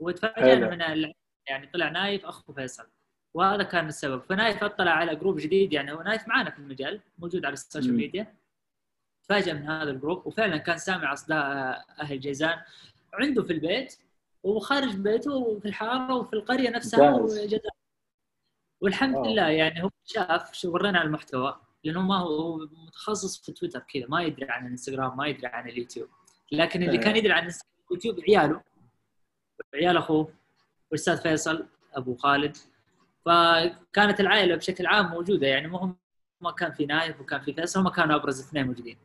وتفاجئنا. 0.00 0.94
من. 0.94 1.12
يعني 1.48 1.66
طلع 1.66 1.88
نايف 1.88 2.26
أخو 2.26 2.52
فيصل 2.52 2.90
وهذا 3.34 3.62
كان 3.62 3.88
السبب 3.88 4.22
فنايف 4.22 4.64
أطلع 4.64 4.90
على 4.90 5.16
group 5.16 5.38
جديد 5.38 5.72
يعني 5.72 5.92
هو 5.92 6.02
نايف 6.02 6.28
معنا 6.28 6.50
في 6.50 6.58
المجال 6.58 7.00
موجود 7.18 7.44
على 7.44 7.52
ال 7.52 7.57
social. 7.57 7.94
media 7.96 8.34
تفاجئ 9.24 9.52
من 9.52 9.62
هذا 9.62 9.90
ال 9.90 9.96
group 9.96 10.26
وفعلا 10.26 10.56
كان 10.56 10.78
سامع 10.78 11.12
أصداء 11.12 11.40
أهل 12.00 12.20
جيزان 12.20 12.58
عنده 13.14 13.42
في 13.42 13.52
البيت 13.52 13.98
وخارج 14.42 14.96
بيته 14.96 15.32
وفي 15.32 15.68
الحارة 15.68 16.14
وفي 16.14 16.32
القرية 16.32 16.70
نفسها 16.70 17.26
والحمد 18.80 19.14
واو. 19.16 19.24
لله 19.24 19.48
يعني 19.48 19.82
هو 19.82 19.90
شاف 20.04 20.64
ورينا 20.64 21.02
المحتوى 21.02 21.60
لأنه 21.84 22.02
ما 22.02 22.18
هو 22.18 22.56
متخصص 22.86 23.42
في 23.46 23.52
تويتر 23.52 23.80
كذا 23.80 24.06
ما 24.08 24.22
يدري 24.22 24.46
عن 24.50 24.66
الانستغرام 24.66 25.16
ما 25.16 25.26
يدري 25.26 25.46
عن 25.46 25.68
اليوتيوب 25.68 26.08
لكن 26.52 26.82
اللي 26.82 26.92
أيه. 26.92 27.00
كان 27.00 27.16
يدري 27.16 27.32
عن 27.32 27.50
اليوتيوب 27.90 28.20
عياله 28.20 28.62
عيال 29.74 29.96
أخوه 29.96 30.32
والاستاذ 30.90 31.22
فيصل 31.22 31.66
أبو 31.94 32.14
خالد 32.14 32.56
فكانت 33.24 34.20
العائلة 34.20 34.56
بشكل 34.56 34.86
عام 34.86 35.10
موجودة 35.10 35.46
يعني 35.46 35.68
ما 35.68 35.78
هم 35.78 35.96
ما 36.40 36.50
كان 36.50 36.72
في 36.72 36.86
نايف 36.86 37.20
وكان 37.20 37.40
في 37.40 37.52
فيصل 37.52 37.82
ما 37.82 37.90
كانوا 37.90 38.16
أبرز 38.16 38.40
اثنين 38.40 38.66
موجودين. 38.66 38.96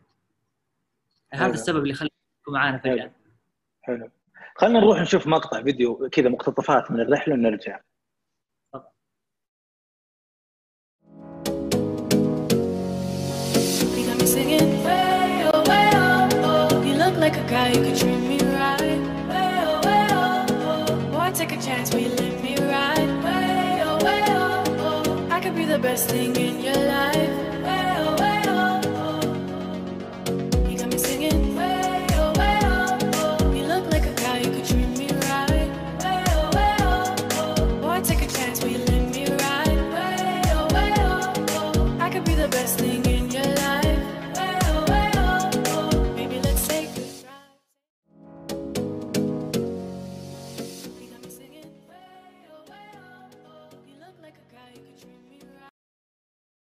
هذا. 1.34 1.54
السبب 1.54 1.84
اللي 1.84 1.94
خلاكم 1.94 2.14
معانا 2.48 2.78
فجأة. 2.78 3.12
حلو. 3.82 4.10
خلينا 4.56 4.80
نروح 4.80 5.02
نشوف 5.02 5.28
مقطع 5.28 5.64
فيديو 5.64 6.10
كذا 6.12 6.30
مقتطفات 6.30 6.92
من 6.92 7.00
الرحلة 7.00 7.34
ونرجع. 7.34 7.80
You 14.48 14.60
oh 15.50 15.64
oh 15.64 16.30
oh. 16.44 16.84
You 16.88 16.94
like 17.24 17.38
a 17.38 17.46
guy 17.50 17.70
who 17.72 17.84
could 17.84 17.98
treat. 18.00 18.15
The 25.76 25.82
best 25.82 26.10
thing 26.10 26.34
in 26.38 26.62
your 26.62 26.74
life. 26.88 27.55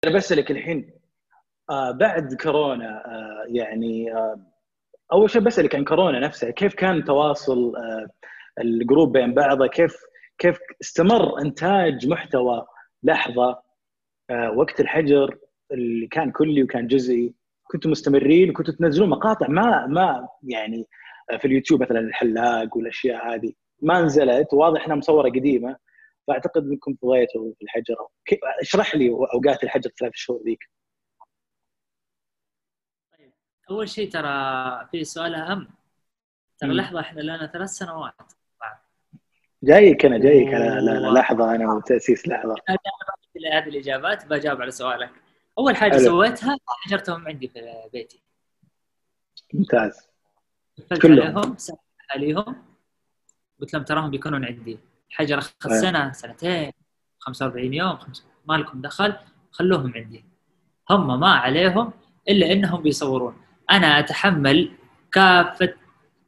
أنا 0.06 0.14
بسالك 0.14 0.50
الحين 0.50 0.90
آه 1.70 1.90
بعد 1.90 2.34
كورونا 2.34 3.06
آه 3.06 3.44
يعني 3.48 4.14
آه 4.14 4.40
أول 5.12 5.30
شيء 5.30 5.42
بسالك 5.42 5.74
عن 5.74 5.84
كورونا 5.84 6.20
نفسها 6.20 6.50
كيف 6.50 6.74
كان 6.74 7.04
تواصل 7.04 7.76
آه 7.76 8.06
الجروب 8.60 9.12
بين 9.12 9.34
بعضه؟ 9.34 9.66
كيف 9.66 9.96
كيف 10.38 10.58
استمر 10.80 11.40
إنتاج 11.40 12.08
محتوى 12.08 12.66
لحظة 13.02 13.62
آه 14.30 14.50
وقت 14.50 14.80
الحجر 14.80 15.38
اللي 15.72 16.06
كان 16.06 16.30
كلي 16.30 16.62
وكان 16.62 16.86
جزئي؟ 16.86 17.34
كنتوا 17.64 17.90
مستمرين 17.90 18.50
وكنتوا 18.50 18.74
تنزلون 18.74 19.08
مقاطع 19.08 19.46
ما 19.48 19.86
ما 19.86 20.28
يعني 20.42 20.86
آه، 21.30 21.36
في 21.36 21.44
اليوتيوب 21.44 21.82
مثلا 21.82 22.00
الحلاق 22.00 22.76
والأشياء 22.76 23.34
هذه. 23.34 23.52
ما 23.82 24.00
نزلت 24.02 24.54
واضح 24.54 24.84
إنها 24.84 24.96
مصورة 24.96 25.28
قديمة. 25.28 25.76
فأعتقد 26.26 26.62
إنكم 26.62 26.94
طويتوا 27.02 27.52
في 27.58 27.62
الحجر. 27.64 27.94
اشرح 28.60 28.94
لي 28.96 29.10
أوقات 29.10 29.64
الحجر 29.64 29.90
ثلاث 30.00 30.12
شهور 30.14 30.42
ذيك. 30.44 30.70
أول 33.70 33.88
شيء 33.88 34.10
ترى 34.10 34.88
في 34.90 35.04
سؤال 35.04 35.34
أهم. 35.34 35.68
ترى. 36.58 36.70
لحظة 36.70 37.00
إحنا 37.00 37.20
لنا 37.20 37.46
ثلاث 37.46 37.70
سنوات. 37.70 38.32
جايك 39.62 40.04
أنا 40.06 40.18
جايك. 40.18 40.48
و- 40.48 41.12
لحظة 41.14 41.54
أنا 41.54 41.72
وتاسيس 41.74 42.28
لحظة. 42.28 42.54
هذه 43.52 43.68
الإجابات 43.68 44.26
بجاوب 44.26 44.62
على 44.62 44.70
سؤالك. 44.70 45.10
أول 45.58 45.76
حاجة 45.76 45.90
حلو. 45.92 46.00
سويتها 46.00 46.56
حجرتهم 46.66 47.28
عندي 47.28 47.48
في 47.48 47.88
بيتي. 47.92 48.22
ممتاز. 49.54 50.08
كلهم. 51.02 51.56
عليهم. 52.10 52.64
قلت 53.60 53.74
لهم 53.74 53.84
تراهم 53.84 54.10
بيكونون 54.10 54.44
عندي. 54.44 54.78
الحجر 55.10 55.38
أخذ 55.38 55.72
أيه. 55.72 55.80
سنة 55.80 56.12
سنتين 56.12 56.72
45 57.18 57.74
يوم 57.74 57.96
خمس 57.96 58.24
ما 58.48 58.54
لكم 58.54 58.80
دخل 58.80 59.14
خلوهم 59.52 59.92
عندي. 59.96 60.24
هم 60.90 61.20
ما 61.20 61.34
عليهم 61.34 61.92
إلا 62.28 62.52
إنهم 62.52 62.82
بيصورون. 62.82 63.36
أنا 63.70 63.98
أتحمل 63.98 64.70
كافة 65.12 65.74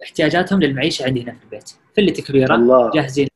احتياجاتهم 0.03 0.63
للمعيشة 0.63 1.05
عندي 1.05 1.23
هنا 1.23 1.33
في 1.33 1.45
البيت. 1.45 1.71
فلتي 1.97 2.23
كبيرة 2.23 2.55
الله. 2.55 2.91
جاهزين. 2.91 3.29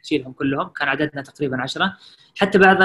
نشيلهم 0.00 0.32
كلهم. 0.32 0.68
كان 0.68 0.88
عددنا 0.88 1.22
تقريبا 1.22 1.62
عشرة. 1.62 1.96
حتى 2.36 2.58
بعض 2.58 2.78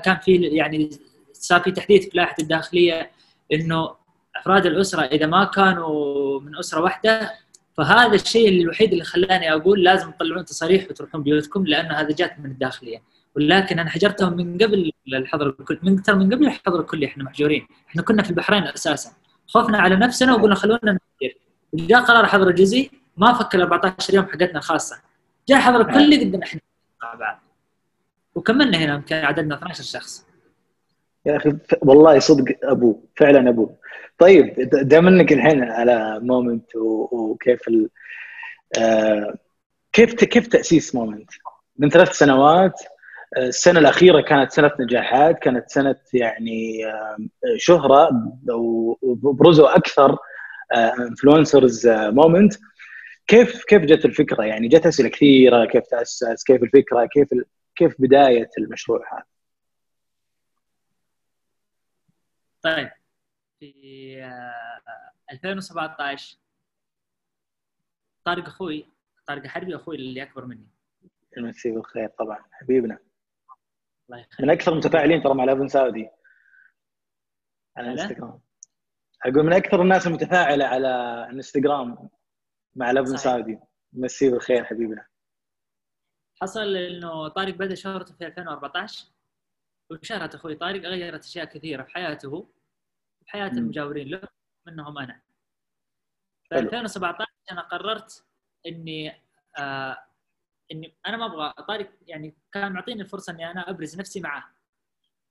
كان 0.00 0.16
في 0.16 0.36
يعني 0.36 0.90
صار 1.32 1.60
في 1.60 1.70
تحديث 1.70 2.08
في 2.08 2.16
لائحة 2.16 2.34
الداخلية 2.38 3.10
إنه 3.52 3.96
أفراد 4.36 4.66
الأسرة 4.66 5.02
إذا 5.02 5.26
ما 5.26 5.44
كانوا 5.44 6.40
من 6.40 6.58
أسرة 6.58 6.80
واحدة 6.80 7.30
فهذا 7.78 8.14
الشيء 8.14 8.48
الوحيد 8.48 8.92
اللي 8.92 9.04
خلاني 9.04 9.52
أقول 9.52 9.84
لازم 9.84 10.10
تطلعون 10.10 10.44
تصاريح 10.44 10.90
وتروحون 10.90 11.22
بيوتكم 11.22 11.66
لأنه 11.66 11.94
هذا 11.94 12.14
جات 12.14 12.38
من 12.38 12.50
الداخلية. 12.50 13.02
ولكن 13.36 13.78
أنا 13.78 13.90
حجرتهم 13.90 14.36
من 14.36 14.58
قبل 14.58 14.92
الحظر 15.08 15.46
الكلي 15.46 15.78
من 15.82 16.02
ترى 16.02 16.16
من 16.16 16.34
قبل 16.34 16.46
الحظر 16.46 16.80
الكلي 16.80 17.06
إحنا 17.06 17.24
محجورين. 17.24 17.66
إحنا 17.88 18.02
كنا 18.02 18.22
في 18.22 18.30
البحرين 18.30 18.62
أساسا. 18.62 19.10
خفنا 19.46 19.78
على 19.78 19.96
نفسنا 19.96 20.34
وقلنا 20.34 20.54
خلونا 20.54 20.80
نحجر. 20.84 21.34
جاء 21.74 22.00
قرار 22.00 22.26
حظر 22.26 22.48
الجزئي 22.48 22.90
ما 23.16 23.32
فك 23.32 23.54
ال 23.54 23.60
14 23.60 24.14
يوم 24.14 24.26
حقتنا 24.26 24.58
الخاصة. 24.58 24.96
جاء 25.48 25.60
حظر 25.60 25.80
الكلي 25.80 26.24
قدنا 26.24 26.44
إحنا. 26.44 26.60
مع 27.02 27.14
بعض 27.14 27.40
وكملنا 28.34 28.78
هنا 28.78 28.94
يمكن 28.94 29.16
عددنا 29.16 29.54
12 29.54 29.82
شخص. 29.82 30.26
يا 31.26 31.36
أخي 31.36 31.56
والله 31.82 32.18
صدق 32.18 32.44
أبوه 32.62 33.02
فعلا 33.16 33.48
أبوه. 33.48 33.76
طيب 34.18 34.54
دام 34.82 35.06
انك 35.08 35.32
الحين 35.32 35.62
على 35.62 36.20
Moment 36.22 36.76
وكيف 36.76 37.68
ال... 37.68 37.90
آه 38.78 39.34
كيف 39.92 40.14
كيف 40.14 40.46
تأسيس 40.46 40.94
Moment 40.94 41.30
من 41.78 41.90
ثلاث 41.90 42.12
سنوات 42.12 42.80
آه، 43.36 43.46
السنة 43.46 43.80
الأخيرة 43.80 44.20
كانت 44.20 44.52
سنة 44.52 44.70
نجاحات 44.80 45.38
كانت 45.38 45.70
سنة 45.70 45.96
يعني 46.14 46.86
آه، 46.86 47.16
شهرة 47.56 48.08
و- 48.54 48.96
وبرزوا 49.02 49.76
أكثر 49.76 50.16
influencers 50.76 51.88
Moment 51.88 52.54
كيف 53.26 53.64
كيف 53.64 53.82
جت 53.82 54.04
الفكرة؟ 54.04 54.44
يعني 54.44 54.68
جت 54.68 54.86
أسئلة 54.86 55.08
كثيرة 55.08 55.64
كيف 55.64 55.84
تأسس 55.86 56.44
كيف 56.44 56.62
الفكرة 56.62 57.06
كيف. 57.06 57.28
كيف 57.76 57.94
بداية 57.98 58.50
المشروع 58.58 59.00
هذا؟ 59.12 59.24
طيب. 62.62 62.90
في 63.60 63.72
آه، 64.24 65.12
2017 65.32 66.36
طارق 68.24 68.46
أخوي 68.46 68.86
طارق 69.26 69.46
حربي 69.46 69.76
أخوي 69.76 69.96
اللي 69.96 70.22
أكبر 70.22 70.44
مني. 70.44 70.68
يمسيه 71.36 71.72
بالخير 71.72 72.08
طبعا 72.08 72.44
حبيبنا. 72.52 72.98
الله 74.08 74.20
يخليك. 74.20 74.40
من 74.40 74.50
أكثر 74.50 74.72
المتفاعلين 74.72 75.22
ترى 75.22 75.34
مع 75.34 75.44
لابن 75.44 75.68
سعودي 75.68 76.08
على 77.76 77.88
هلا؟ 77.88 77.94
الانستغرام 78.04 78.40
أقول 79.26 79.46
من 79.46 79.52
أكثر 79.52 79.82
الناس 79.82 80.06
المتفاعلة 80.06 80.64
على 80.64 80.88
الانستغرام 81.30 82.08
مع 82.74 82.90
لابن 82.90 83.06
صحيح. 83.06 83.20
سعودي 83.20 83.58
مسيه 83.92 84.30
بالخير 84.30 84.64
حبيبنا. 84.64 85.06
حصل 86.42 86.76
إنه 86.76 87.28
طارق 87.28 87.54
بدأ 87.54 87.74
شهرته 87.74 88.14
في 88.14 88.26
2014 88.26 89.06
وشهرة 89.90 90.36
أخوي 90.36 90.54
طارق 90.54 90.80
غيرت 90.82 91.24
أشياء 91.24 91.44
كثيرة 91.44 91.82
في 91.82 91.90
حياته. 91.90 92.48
حياة. 93.28 93.48
المجاورين 93.48 94.08
له 94.08 94.20
منهم 94.66 94.98
أنا 94.98 95.20
حلو. 96.50 96.58
2017 96.60 97.26
أنا 97.52 97.60
قررت 97.60 98.24
إني 98.66 99.12
آه 99.58 99.98
إني 100.72 100.94
أنا 101.06 101.16
ما 101.16 101.26
أبغى 101.26 101.52
طارق 101.68 101.90
يعني 102.06 102.36
كان 102.52 102.72
معطيني 102.72 103.02
الفرصة 103.02 103.32
إني 103.32 103.50
أنا 103.50 103.70
أبرز 103.70 103.98
نفسي 103.98 104.20
معاه 104.20 104.44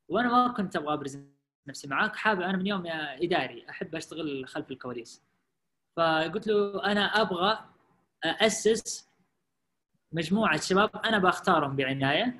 وأنا 0.10 0.30
ما 0.30 0.54
كنت 0.54 0.75
أبغى 0.75 0.94
أبرز 0.94 1.20
نفسي 1.68 1.88
معاك 1.88 2.16
حابب 2.16 2.42
أنا 2.42 2.58
من 2.58 2.68
يوم 2.68 2.84
إداري 2.88 3.70
أحب 3.70 3.96
أشتغل 3.96 4.48
خلف 4.48 4.72
الكواليس 4.72 5.24
فقلت 5.98 6.48
له 6.48 6.84
أنا 6.86 7.01
أبغى 7.22 7.66
اسس 8.25 9.10
مجموعة 10.12 10.60
شباب 10.62 10.96
أنا 11.06 11.18
بختارهم 11.20 11.75
بعناية 11.75 12.39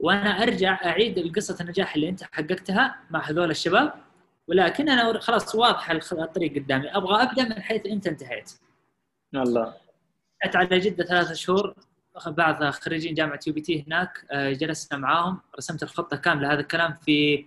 وأنا 0.00 0.42
أرجع 0.42 0.84
أعيد 0.84 1.36
قصه 1.36 1.56
النجاح 1.60 1.94
اللي 1.94 2.08
أنت 2.08 2.22
حققتها 2.24 2.96
مع 3.10 3.20
هذول 3.30 3.50
الشباب 3.50 3.92
ولكن 4.48 4.88
أنا 4.88 5.20
خلاص 5.20 5.54
واضح 5.54 5.90
الخ- 5.90 6.12
الطريق 6.12 6.54
قدامي. 6.54 6.96
أبغى 6.96 7.22
أبدأ 7.22 7.44
من 7.48 7.62
حيث 7.62 7.86
أنت 7.86 8.06
انتهيت. 8.06 8.50
الله. 9.34 9.74
رحت 10.44 10.56
على 10.56 10.78
جدة 10.78 11.04
ثلاثة 11.04 11.34
شهور 11.34 11.74
بعض 12.26 12.64
خريجين 12.64 13.14
جامعة 13.14 13.40
UBT 13.46 13.84
هناك 13.86 14.26
آه، 14.30 14.52
جلسنا 14.52 14.98
معاهم 14.98 15.40
رسمت 15.56 15.82
الخطة 15.82 16.16
كاملة. 16.16 16.52
هذا 16.52 16.60
الكلام 16.60 16.92
في 16.94 17.46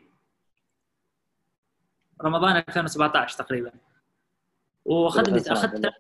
رمضان 2.22 2.56
2017 2.58 3.38
تقريبا. 3.44 3.72
واخذ 4.86 5.30
لي 5.30 5.42
اخذت 5.52 5.94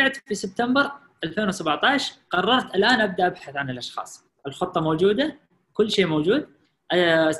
رجعت 0.00 0.16
في 0.16 0.34
سبتمبر 0.34 0.90
2017 1.24 2.14
قررت 2.30 2.74
الآن 2.74 3.00
أبدأ 3.00 3.26
أبحث 3.26 3.56
عن 3.56 3.70
الأشخاص. 3.70 4.24
الخطة 4.46 4.80
موجودة 4.80 5.36
كل 5.74 5.90
شيء 5.90 6.06
موجود. 6.06 6.48
آه، 6.92 7.30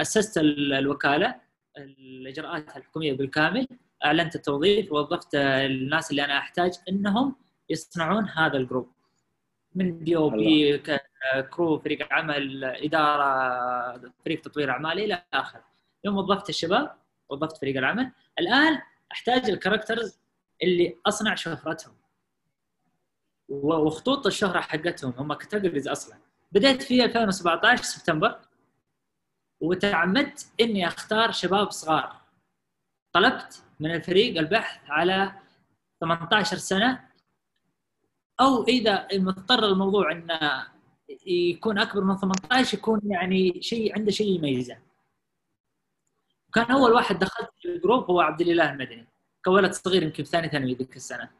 أسست 0.00 0.38
ال- 0.38 0.72
الوكالة 0.72 1.34
الإجراءات 1.78 2.76
الحكومية 2.76 3.12
بالكامل 3.12 3.68
أعلنت 4.04 4.34
التوظيف 4.34 4.92
ووظفت 4.92 5.34
الناس 5.34 6.10
اللي 6.10 6.24
أنا 6.24 6.38
أحتاج 6.38 6.72
إنهم 6.88 7.36
يصنعون 7.68 8.28
هذا 8.28 8.56
ال 8.56 8.61
group. 8.61 8.92
من 9.74 9.98
بي 9.98 10.16
أو 10.16 10.30
بي 10.30 10.78
crew 11.50 11.78
فريق 11.78 12.12
عمل 12.12 12.64
إدارة 12.64 14.12
فريق 14.24 14.40
تطوير 14.40 14.70
اعمال 14.70 14.98
إلى 15.00 15.22
اخره 15.34 15.64
يوم 16.04 16.16
وظفت 16.16 16.48
الشباب 16.48 16.96
وظفت 17.28 17.56
فريق 17.56 17.76
العمل. 17.76 18.12
الآن 18.38 18.78
أحتاج 19.12 19.50
ال 19.50 19.56
characters 19.56 20.20
اللي 20.62 20.96
أصنع 21.06 21.34
شهرتهم 21.34 21.94
وخطوط 23.48 24.26
الشهرة 24.26 24.60
حقتهم 24.60 25.14
هم 25.18 25.34
categories 25.34 25.88
أصلا. 25.88 26.18
بديت 26.54 26.82
في 26.82 27.04
2017 27.04 27.82
سبتمبر 27.82 28.40
وتعمدت 29.60 30.52
إني 30.60 30.86
أختار 30.86 31.32
شباب 31.32 31.70
صغار 31.70 32.20
طلبت 33.12 33.62
من 33.80 33.90
الفريق 33.94 34.38
البحث 34.38 34.90
على 34.90 35.32
18 36.00 36.56
سنة 36.56 37.08
أو 38.40 38.64
إذا 38.64 39.08
مضطر 39.14 39.64
الموضوع 39.66 40.12
انه 40.12 40.66
يكون 41.26 41.78
أكبر 41.78 42.04
من 42.04 42.16
18 42.16 42.78
يكون 42.78 43.00
يعني 43.04 43.62
شيء 43.62 43.98
عنده 43.98 44.10
شيء 44.10 44.36
يميزه. 44.36 44.78
كان 46.54 46.70
أول 46.70 46.92
واحد 46.92 47.18
دخلت 47.18 47.50
في 47.62 47.68
الجروب 47.68 48.10
هو 48.10 48.20
عبد 48.20 48.40
الإله 48.40 48.72
المدني 48.72 49.06
كولد 49.44 49.72
صغير 49.72 50.02
يمكن 50.02 50.24
ثاني 50.24 50.48
ثانوي 50.48 50.74
ذيك 50.74 50.96
السنة. 50.96 51.30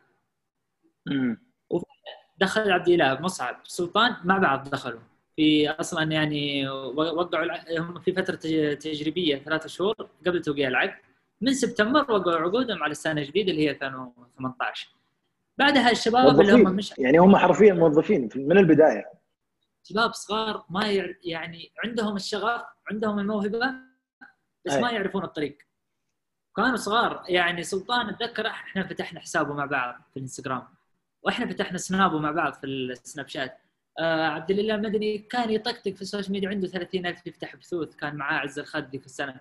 دخل 2.38 2.70
عبد 2.72 2.88
الإله 2.88 3.20
مصعب 3.20 3.56
سلطان 3.64 4.16
مع 4.24 4.38
بعض 4.38 4.68
دخلوا. 4.70 5.00
في 5.36 5.68
أصلا 5.70 6.12
يعني 6.12 6.68
وقعوا 6.68 7.78
هم 7.78 8.00
في 8.00 8.12
فترة 8.12 8.34
تج- 8.36 8.78
تجريبية 8.78 9.36
ثلاثة 9.36 9.68
شهور 9.68 9.94
قبل 10.26 10.42
توقيع 10.42 10.68
العقد. 10.68 10.94
من 11.40 11.54
سبتمبر 11.54 12.12
وقعوا 12.12 12.36
عقودهم 12.40 12.82
على 12.82 12.90
السنة 12.90 13.20
الجديده 13.20 13.50
اللي 13.50 13.66
هي 13.66 13.70
2018 13.70 14.88
بعدها 15.58 15.90
الشباب 15.90 16.40
اللي 16.40 16.52
هم 16.52 16.76
مش 16.76 16.94
يعني 16.98 17.18
هم 17.18 17.36
حرفيا 17.36 17.72
موظفين 17.72 18.28
في- 18.28 18.38
من 18.44 18.58
البداية. 18.58 19.04
شباب 19.82 20.12
صغار 20.12 20.64
ما 20.70 20.86
يع... 20.90 21.14
يعني 21.24 21.72
عندهم 21.84 22.16
الشغف 22.16 22.62
عندهم 22.90 23.18
الموهبة 23.18 23.72
بس 24.66 24.72
أي. 24.72 24.82
ما 24.82 24.90
يعرفون 24.90 25.24
الطريق. 25.24 25.58
كانوا 26.56 26.76
صغار. 26.76 27.24
يعني 27.28 27.62
سلطان 27.62 28.08
أتذكر 28.08 28.46
إحنا 28.46 28.86
فتحنا 28.86 29.20
حسابه 29.20 29.54
مع 29.54 29.64
بعض 29.64 29.94
في 30.10 30.16
الإنستغرام. 30.16 30.62
وإحنا 31.24 31.46
فتحنا 31.46 31.78
سنابه 31.78 32.18
مع 32.18 32.30
بعض 32.30 32.52
في 32.54 32.66
السناب 32.66 33.28
شات 33.28 33.58
آه 33.98 34.26
عبد 34.26 34.50
الله 34.50 34.74
المدني 34.74 35.18
كان 35.18 35.50
يطقطق 35.50 35.92
في 35.94 36.02
ال 36.02 36.07
social 36.07 36.32
media 36.32 36.48
عنده 36.48 36.68
30000 36.68 37.26
يفتح 37.26 37.56
بثوث 37.56 37.96
كان 37.96 38.16
معاه 38.16 38.38
عز 38.38 38.58
الخدي 38.58 38.98
في 38.98 39.06
السنة. 39.06 39.40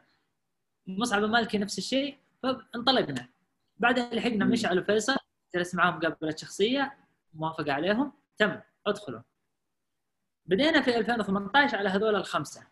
مصعب 0.87 1.23
المالكي 1.23 1.57
نفس 1.57 1.77
الشيء 1.77 2.17
فانطلقنا. 2.43 3.29
بعدها 3.77 4.15
لحقنا. 4.15 4.45
مشعل 4.45 4.79
وفيصل 4.79 5.15
جلس 5.55 5.75
معاهم 5.75 5.97
مقابله 5.97 6.35
شخصيه 6.35 6.97
موافقة 7.33 7.73
عليهم 7.73 8.13
تم 8.37 8.59
ادخلوا. 8.87 9.21
بدينا 10.45 10.81
في 10.81 10.97
2018 10.97 11.77
على 11.77 11.89
هذول 11.89 12.15
الخمسة. 12.15 12.67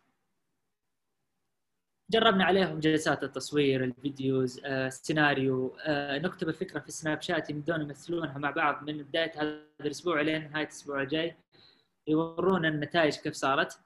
جربنا 2.12 2.46
عليهم 2.46 2.80
جلسات 2.80 3.24
التصوير 3.24 3.84
الفيديوز 3.84 4.62
آه، 4.66 4.88
السيناريو 4.88 5.76
آه، 5.86 6.18
نكتب 6.18 6.50
الفكرة 6.50 6.80
في 6.80 6.92
سناب 6.92 7.22
شات 7.22 7.50
يبدون 7.50 7.82
يمثلونها 7.82 8.38
مع 8.38 8.52
بعض 8.52 8.84
من 8.84 9.04
بداية 9.04 9.32
هذا 9.36 9.62
الأسبوع 9.82 10.22
لين 10.22 10.52
نهاية 10.52 10.64
الأسبوع 10.64 11.02
الجاي 11.02 11.36
يورونا 12.08 12.68
النتائج 12.68 13.16
كيف 13.16 13.34
صارت. 13.34 13.80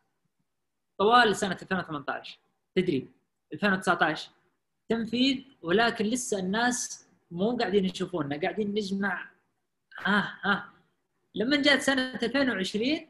طوال 0.99 1.35
سنة 1.35 1.57
2018 1.61 2.39
تدريب 2.75 3.11
2019 3.53 4.29
تنفيذ 4.89 5.43
ولكن 5.61 6.05
لسه 6.05 6.39
الناس 6.39 7.07
مو 7.31 7.57
قاعدين 7.57 7.85
يشوفونا 7.85 8.39
قاعدين 8.41 8.71
نجمع 8.71 9.29
ها 9.99 10.39
ها 10.41 10.69
لما 11.35 11.61
جات 11.61 11.81
سنة 11.81 12.19
2020 12.23 13.07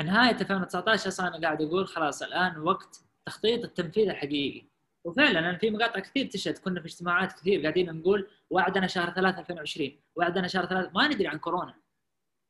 نهاية 0.00 0.40
2019 0.40 1.08
أصلا 1.08 1.28
أنا 1.28 1.40
قاعد 1.40 1.62
أقول 1.62 1.86
خلاص 1.88 2.22
الآن 2.22 2.58
وقت 2.58 3.07
تخطيط 3.28 3.64
التنفيذ 3.64 4.08
الحقيقي. 4.08 4.66
وفعلا 5.04 5.38
أنا 5.38 5.58
في 5.58 5.70
مقاطع 5.70 6.00
كثير 6.00 6.26
تشهد 6.26 6.58
كنا 6.58 6.80
في 6.80 6.86
اجتماعات 6.86 7.32
كثير 7.32 7.62
قاعدين 7.62 7.92
نقول 7.92 8.28
وعدنا 8.50 8.86
شهر 8.86 9.10
3 9.10 9.40
2020 9.40 10.00
وعدنا 10.16 10.48
شهر 10.48 10.66
3 10.66 10.90
ما 10.94 11.08
ندري 11.08 11.26
عن 11.26 11.38
كورونا. 11.38 11.74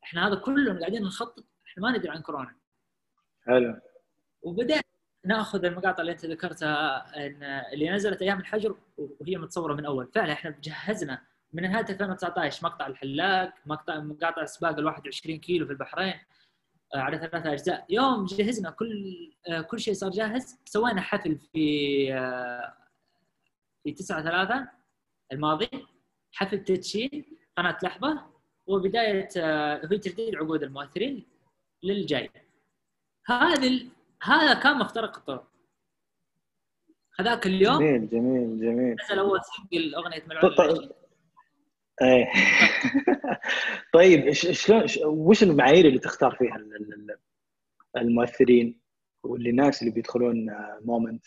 إحنا 0.05 0.29
هذا 0.29 0.35
كله 0.35 0.79
قاعدين 0.79 1.03
نخطط 1.03 1.45
إحنا 1.67 1.83
ما 1.83 1.99
ندري 1.99 2.11
عن 2.11 2.23
كورونا. 2.23 2.57
حلو. 3.47 3.81
وبدأ 4.43 4.81
نأخذ 5.25 5.64
المقاطع 5.64 6.01
اللي 6.01 6.12
أنت 6.12 6.27
ذكرتها 6.27 7.07
إن 7.27 7.43
اللي 7.73 7.91
نزلت 7.91 8.23
أيام 8.23 8.41
الحجر 8.41 8.77
وهي 8.97 9.37
متصورة 9.37 9.75
من 9.75 9.85
أول. 9.85 10.07
فعلا 10.14 10.33
إحنا 10.33 10.55
جهزنا 10.62 11.23
من 11.53 11.62
نهاية 11.62 11.87
2019 11.91 12.67
مقطع 12.67 12.87
الحلاق 12.87 13.55
مقطع 13.67 13.99
مقاطع 13.99 14.45
سباق 14.45 14.79
ال 14.79 14.85
21 14.85 15.38
كيلو 15.38 15.67
في 15.67 15.73
البحرين. 15.73 16.14
على 16.94 17.18
ثلاثة 17.18 17.53
أجزاء. 17.53 17.87
يوم 17.90 18.24
جهزنا 18.24 18.70
كل 18.70 19.14
آه، 19.48 19.61
كل 19.61 19.81
شيء 19.81 19.94
صار 19.94 20.11
جاهز. 20.11 20.59
سوينا 20.64 21.01
حفل 21.01 21.38
في 21.38 22.09
آه، 22.14 22.74
في 23.85 23.92
9 23.92 24.22
3 24.22 24.68
الماضي. 25.33 25.68
حفل 26.33 26.64
تدشين 26.64 27.24
قناة 27.57 27.79
لحظة. 27.83 28.27
وبداية 28.66 29.29
آه، 29.37 29.81
هي 29.92 29.98
تجديد 29.98 30.37
عقود 30.37 30.62
المؤثرين 30.62 31.27
للجاي. 31.83 32.31
هذا 33.27 33.66
ال- 33.66 33.88
هذا 34.22 34.55
كان 34.55 34.79
مفترق 34.79 35.16
الطرق. 35.16 35.48
هذاك 37.20 37.46
اليوم 37.46 37.79
جميل 37.79 38.09
جميل 38.09 38.61
جميل. 38.61 38.96
نزل 39.05 39.18
أول 39.18 39.40
سنجل 39.44 39.94
أغنية 39.94 40.22
ملعون. 40.27 40.88
إيه. 42.02 42.26
طيب 43.94 44.32
شلون 44.32 44.84
وش 45.04 45.42
المعايير 45.42 45.87
اللي 45.87 45.98
تختار 45.98 46.37
فيها 46.37 46.56
ال- 46.56 46.76
ال- 46.76 46.94
ال- 46.94 47.18
المؤثرين 47.96 48.80
واللي 49.22 49.50
الناس 49.50 49.82
اللي 49.82 49.92
بيدخلون 49.94 50.46
Moment 50.85 51.27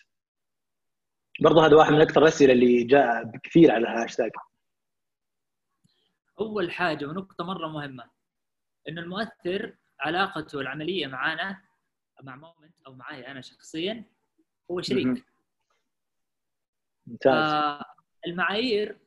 برضه 1.42 1.66
هذا 1.66 1.76
واحد 1.76 1.92
من 1.94 2.02
أكثر 2.02 2.22
الأسئلة 2.22 2.54
اللي 2.54 2.84
جاء 2.84 3.24
بكثير 3.24 3.72
على 3.72 3.84
الهاشتاج 3.88 4.32
أول 6.40 6.72
حاجة 6.72 7.06
ونقطة 7.06 7.44
مرة 7.44 7.68
مهمة 7.68 8.10
ان 8.90 8.98
المؤثر 8.98 9.76
علاقته 10.00 10.60
العملية 10.62 11.08
معانا 11.08 11.62
مع 12.24 12.36
Moment 12.36 12.82
أو 12.88 12.94
معي 12.94 13.28
أنا 13.28 13.42
شخصيا 13.42 14.06
هو. 14.72 14.82
شريك. 14.82 15.26
ممتاز. 17.08 17.34
آه 17.34 17.86
المعايير 18.28 18.90
آه 18.92 19.01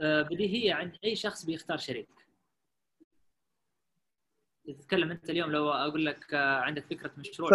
بديهيه 0.00 0.74
عند 0.74 0.96
أي 1.04 1.16
شخص 1.16 1.44
بيختار 1.44 1.76
شريك 1.78 2.08
تتكلم 4.78 5.10
أنت 5.10 5.30
اليوم 5.30 5.50
لو 5.50 5.70
أقول 5.70 6.06
لك 6.06 6.34
آه 6.34 6.60
عندك 6.60 6.84
فكرة 6.86 7.10
مشروع 7.18 7.50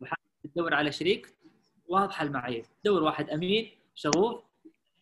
ف- 0.00 0.14
تدور 0.44 0.74
على 0.74 0.92
شريك 0.92 1.34
واضحة 1.86 2.24
المعايير. 2.24 2.66
تدور 2.84 3.02
واحد 3.02 3.30
أمين 3.30 3.70
شغوف 3.94 4.44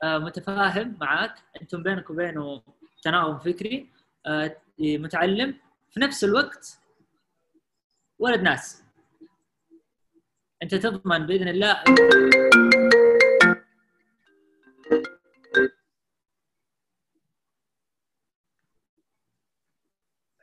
آه، 0.03 0.19
متفاهم 0.19 0.97
معك 1.01 1.35
أنتم 1.63 1.83
بينك 1.83 2.11
وبينه 2.11 2.63
تناغم 3.03 3.39
فكري 3.39 3.91
آه، 4.27 4.57
متعلم. 4.79 5.55
في 5.91 6.01
نفس 6.01 6.25
الوقت 6.25 6.81
ولد 8.19 8.41
ناس. 8.41 8.85
أنت 10.63 10.75
تضمن 10.75 11.27
بإذن 11.27 11.49
الله 11.49 11.85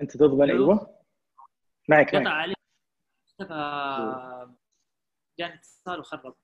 أنت 0.01 0.17
تضمن. 0.17 0.49
أيوه. 0.51 1.03
معك 1.89 2.15
قطع 2.15 2.29
عليه 2.29 2.53
اختفى 3.27 4.53
جاني 5.39 5.53
اتصال 5.53 5.99
وخرب. 5.99 6.35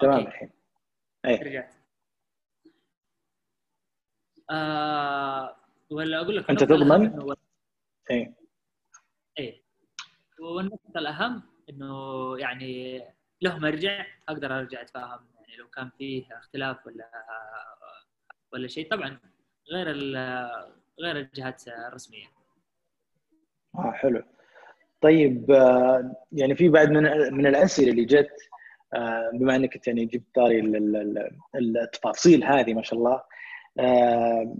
تمام. 0.00 0.26
الحين. 0.26 0.50
إيه 1.24 1.42
رجعت. 1.42 1.74
آه 4.50 5.56
ولا 5.90 6.20
أقول 6.20 6.36
لك 6.36 6.50
أنت 6.50 6.62
النقطة 6.62 6.76
تضمن؟ 6.76 7.06
إنه 7.06 7.36
إيه 8.10 8.34
إيه 9.38 9.62
والنقطة 10.40 10.98
الأهم 10.98 11.42
إنه 11.68 12.38
يعني 12.38 12.98
له 13.42 13.58
مرجع 13.58 14.06
أقدر 14.28 14.58
أرجع 14.58 14.80
أتفاهم 14.82 15.28
يعني 15.34 15.56
لو 15.56 15.68
كان 15.68 15.90
فيه 15.90 16.38
اختلاف 16.38 16.86
ولا 16.86 17.10
ولا 18.52 18.68
شيء. 18.68 18.90
طبعا 18.90 19.20
غير 19.72 19.86
غير 21.00 21.16
الجهات 21.16 21.62
الرسمية. 21.68 22.26
آه 23.74 23.90
حلو. 23.90 24.22
طيب 25.00 25.50
آه، 25.50 26.16
يعني 26.32 26.54
في 26.54 26.68
بعد 26.68 26.90
من 26.90 27.02
من 27.34 27.46
الأسئلة 27.46 27.90
اللي 27.90 28.04
جت 28.04 28.30
آه، 28.94 29.30
بما 29.34 29.56
إنك 29.56 29.86
يعني 29.88 30.04
جبت 30.04 30.24
طاري 30.34 30.60
ال- 30.60 30.76
ال- 30.76 30.96
ال- 31.54 31.78
التفاصيل 31.78 32.44
هذه 32.44 32.74
ما 32.74 32.82
شاء 32.82 32.98
الله 32.98 33.22
آه، 33.78 34.56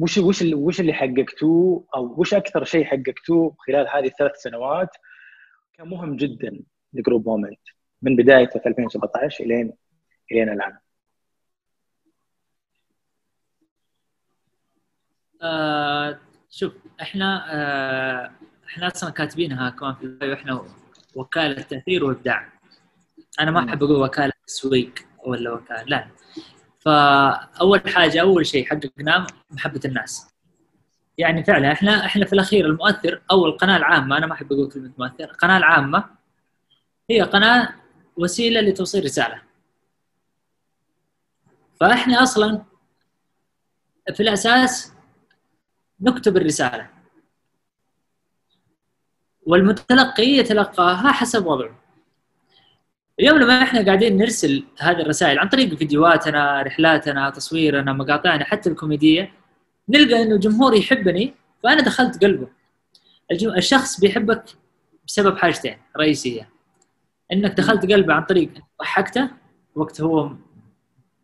وش 0.00 0.18
وش 0.18 0.42
وش 0.42 0.80
اللي 0.80 0.92
حققتوه؟ 0.92 1.86
أو 1.96 2.14
وش 2.20 2.34
أكثر 2.34 2.64
شيء 2.64 2.84
حققتوه 2.84 3.56
خلال 3.58 3.88
هذه 3.88 4.06
الثلاث 4.06 4.36
سنوات 4.36 4.88
كان 5.74 5.88
مهم 5.88 6.16
جدا 6.16 6.60
لجروب 6.92 7.28
مومنت 7.28 7.60
من 8.02 8.16
بدايته 8.16 8.60
في 8.60 8.68
2017 8.68 9.44
الين 9.44 9.72
إلين 10.32 10.48
الآن؟ 10.48 10.78
آه 15.42 16.18
شوف 16.50 16.72
إحنا 17.02 17.44
آه 17.48 18.30
إحنا 18.68 18.86
أصلا 18.86 19.10
كاتبينها 19.10 19.70
كمان 19.70 19.94
في 19.94 20.02
البايو 20.04 20.34
إحنا 20.34 20.64
وكالة 21.14 21.62
تاثير 21.62 22.04
وابداع 22.04 22.52
أنا 23.40 23.50
ما. 23.50 23.68
أحب 23.68 23.82
أقول 23.82 23.96
وكالة 24.02 24.32
تسويق 24.46 24.94
ولا 25.24 25.50
وكالة 25.52 25.82
لا. 25.82 26.08
فأول 26.80 27.80
حاجة 27.94 28.20
أول 28.20 28.46
شيء 28.46 28.66
حققناه 28.66 29.26
محبة 29.50 29.80
الناس. 29.84 30.28
يعني 31.18 31.44
فعلا 31.44 31.72
إحنا 31.72 32.06
إحنا 32.06 32.24
في 32.26 32.32
الأخير 32.32 32.66
المؤثر 32.66 33.22
أو 33.30 33.46
القناه 33.46 33.76
العامة 33.76 34.18
أنا 34.18 34.26
ما 34.26 34.32
أحب 34.32 34.52
أقول 34.52 34.70
كلمة 34.72 34.92
مؤثر. 34.98 35.24
القناه 35.24 35.56
العامة 35.56 36.04
هي 37.10 37.22
قناة 37.22 37.74
وسيلة 38.16 38.60
لتوصيل 38.60 39.04
رسالة. 39.04 39.42
فإحنا 41.80 42.22
أصلا 42.22 42.62
في 44.14 44.22
الأساس 44.22 44.92
نكتب 46.00 46.36
الرسالة. 46.36 46.88
والمتلقي 49.46 50.26
يتلقاها 50.26 51.12
حسب 51.12 51.46
وضعه. 51.46 51.78
اليوم 53.20 53.38
لما 53.38 53.62
إحنا 53.62 53.84
قاعدين 53.84 54.16
نرسل 54.16 54.64
هذه 54.78 55.00
الرسائل 55.00 55.38
عن 55.38 55.48
طريق 55.48 55.74
فيديوهاتنا 55.74 56.62
رحلاتنا 56.62 57.30
تصويرنا 57.30 57.92
مقاطعنا 57.92 58.44
حتى 58.44 58.70
الكوميدية 58.70 59.32
نلقى 59.88 60.22
إنه 60.22 60.34
الجمهور 60.34 60.74
يحبني 60.74 61.34
فأنا 61.62 61.82
دخلت 61.82 62.24
قلبه. 62.24 62.48
الشخص 63.56 64.00
بيحبك 64.00 64.44
بسبب 65.06 65.38
حاجتين 65.38 65.78
رئيسية. 65.96 66.48
إنك 67.32 67.50
دخلت 67.50 67.92
قلبه 67.92 68.14
عن 68.14 68.22
طريق 68.22 68.50
ضحكته 68.80 69.30
وقت 69.74 70.00
هو 70.00 70.32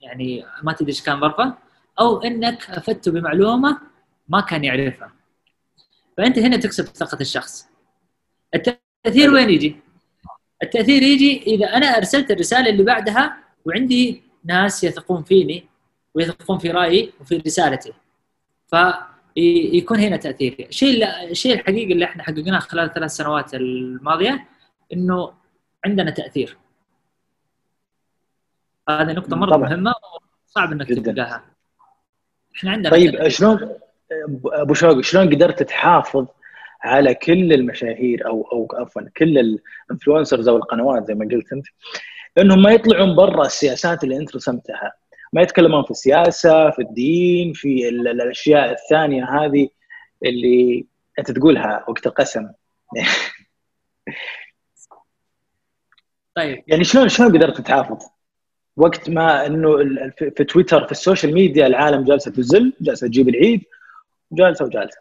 يعني 0.00 0.44
ما 0.62 0.72
تدري 0.72 0.88
إيش 0.88 1.02
كان 1.02 1.20
ظرفه 1.20 1.54
أو 2.00 2.22
إنك 2.22 2.70
أفدته 2.70 3.12
بمعلومة 3.12 3.91
ما 4.32 4.40
كان 4.40 4.64
يعرفها. 4.64 5.12
فأنت 6.16 6.38
هنا 6.38 6.56
تكسب 6.56 6.84
ثقه 6.84 7.18
الشخص. 7.20 7.68
التأثير 8.54 9.30
وين 9.34 9.50
يجي؟ 9.50 9.76
التأثير 10.62 11.02
يجي 11.02 11.42
إذا 11.42 11.66
أنا 11.66 11.86
أرسلت 11.86 12.30
الرسالة 12.30 12.70
اللي 12.70 12.82
بعدها 12.82 13.36
وعندي 13.64 14.22
ناس 14.44 14.84
يثقون 14.84 15.22
فيني 15.22 15.66
ويثقون 16.14 16.58
في 16.58 16.70
رأيي 16.70 17.12
وفي 17.20 17.36
رسالتي. 17.36 17.92
فيكون 18.70 19.98
هنا 19.98 20.16
تأثير. 20.16 20.66
الشيء 20.68 21.04
الشيء 21.30 21.54
الحقيقي 21.54 21.92
اللي 21.92 22.04
إحنا 22.04 22.22
حققناه 22.22 22.58
خلال 22.58 22.84
الثلاث 22.84 23.10
سنوات 23.10 23.54
الماضية 23.54 24.48
إنه 24.92 25.32
عندنا 25.84 26.10
تأثير. 26.10 26.56
هذه 28.88 29.12
نقطة 29.12 29.36
مرة 29.36 29.50
طبعاً. 29.50 29.68
مهمة 29.68 29.94
وصعب 30.48 30.72
إنك. 30.72 30.88
تلقاها. 30.88 31.44
إحنا 32.56 32.70
عندنا 32.70 32.90
طيب 32.90 33.28
شلون 33.28 33.78
أبو 34.44 34.74
شوق 34.74 35.00
شلون 35.00 35.34
قدرت 35.34 35.62
تحافظ 35.62 36.26
على 36.82 37.14
كل 37.14 37.52
المشاهير 37.52 38.26
أو 38.26 38.42
أو 38.52 38.68
عفوا 38.80 39.02
كل 39.16 39.58
الانفلونسرز 39.90 40.48
أو 40.48 40.56
القنوات 40.56 41.06
زي 41.06 41.14
ما 41.14 41.28
قلت 41.32 41.52
أنت؟ 41.52 41.66
انهم 42.38 42.62
ما 42.62 42.70
يطلعون 42.72 43.16
برا 43.16 43.46
السياسات 43.46 44.04
اللي 44.04 44.16
أنت 44.16 44.36
رسمتها. 44.36 44.92
ما 45.32 45.42
يتكلمون 45.42 45.84
في 45.84 45.90
السياسة 45.90 46.70
في 46.70 46.82
الدين 46.82 47.52
في 47.52 47.88
ال- 47.88 48.08
الأشياء 48.08 48.70
الثانية 48.72 49.24
هذه 49.24 49.68
اللي 50.24 50.86
أنت 51.18 51.30
تقولها 51.30 51.84
وقت 51.88 52.06
القسم. 52.06 52.48
طيب. 56.34 56.62
يعني 56.66 56.84
شلون 56.84 57.08
شلون 57.08 57.36
قدرت 57.36 57.60
تحافظ؟ 57.60 57.98
وقت 58.76 59.10
ما 59.10 59.46
إنه 59.46 59.76
في 60.36 60.44
تويتر 60.44 60.84
في 60.86 60.92
ال 60.92 60.98
social 60.98 61.34
media 61.34 61.66
العالم 61.66 62.04
جالسة 62.04 62.30
تزل 62.30 62.72
جالسة 62.80 63.06
تجيب 63.06 63.28
العيد 63.28 63.62
جالسة 64.32 64.64
وجالسة. 64.64 65.00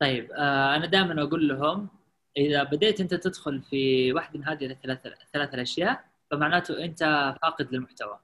طيب 0.00 0.32
آه 0.32 0.76
أنا 0.76 0.86
دائما 0.86 1.22
أقول 1.22 1.48
لهم 1.48 1.88
إذا 2.36 2.62
بديت 2.62 3.00
أنت 3.00 3.14
تدخل 3.14 3.62
في 3.62 4.12
واحدة 4.12 4.38
من 4.38 4.44
هذه 4.48 4.66
الثلاث 4.66 5.06
الثلاث 5.06 5.54
الأشياء 5.54 6.04
فمعناته 6.30 6.84
أنت 6.84 6.98
فاقد 7.42 7.72
للمحتوى. 7.74 8.18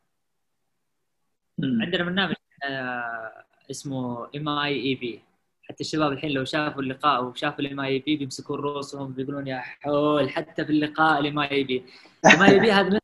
عندنا 1.62 2.04
برنامج 2.04 2.34
آه 2.64 3.44
اسمه 3.70 4.28
MIEP 4.36 5.22
حتى 5.62 5.80
الشباب 5.80 6.12
الحين 6.12 6.30
لو 6.30 6.44
شافوا 6.44 6.82
اللقاء 6.82 7.24
وشافوا 7.24 7.60
ال 7.60 7.80
MIEP 7.80 8.16
بيمسكون 8.16 8.60
رؤوسهم 8.60 9.12
بيقولون 9.12 9.46
يا 9.46 9.58
حول 9.60 10.30
حتى 10.30 10.64
في 10.64 10.72
اللقاء 10.72 11.20
ال 11.20 11.24
MIEP 11.24 11.38
ال 11.38 11.84
MIEP 12.26 12.72
هذا 12.72 13.00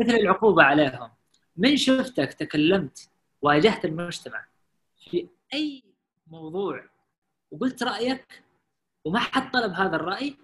مثل- 0.00 0.10
العقوبة 0.14 0.62
عليهم. 0.62 1.10
من 1.56 1.76
شفتك 1.76 2.32
تكلمت 2.32 3.10
واجهت 3.42 3.84
المجتمع 3.84 4.44
أي 5.54 5.82
موضوع 6.26 6.84
وقلت 7.50 7.82
رأيك 7.82 8.42
وما 9.04 9.18
حد 9.18 9.50
طلب 9.50 9.72
هذا 9.72 9.96
الرأي 9.96 10.36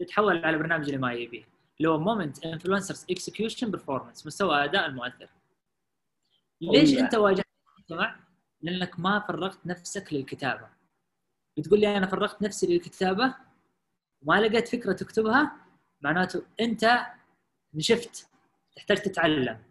تتحول 0.00 0.44
على 0.44 0.58
برنامج 0.58 0.88
ال 0.88 1.04
MIEP 1.04 1.46
اللي 1.78 1.90
هو 1.90 1.98
Moment 1.98 2.44
Influencers 2.44 3.06
Execution 3.10 3.70
Performance 3.70 4.26
مستوى 4.26 4.64
أداء 4.64 4.86
المؤثر 4.86 5.28
ليش. 6.60 6.98
أنت 6.98 7.14
واجهت 7.14 7.44
المجتمع؟ 7.78 8.20
لأنك 8.60 9.00
ما 9.00 9.20
فرغت 9.20 9.66
نفسك 9.66 10.12
للكتابة 10.12 10.68
بتقول 11.56 11.80
لي 11.80 11.96
أنا 11.96 12.06
فرغت 12.06 12.42
نفسي 12.42 12.66
للكتابة 12.66 13.34
وما 14.22 14.40
لقيت 14.40 14.68
فكرة 14.68 14.92
تكتبها 14.92 15.56
معناته 16.00 16.42
أنت 16.60 17.00
نشفت 17.74 18.28
تحتاج 18.76 18.96
تتعلم 18.96 19.62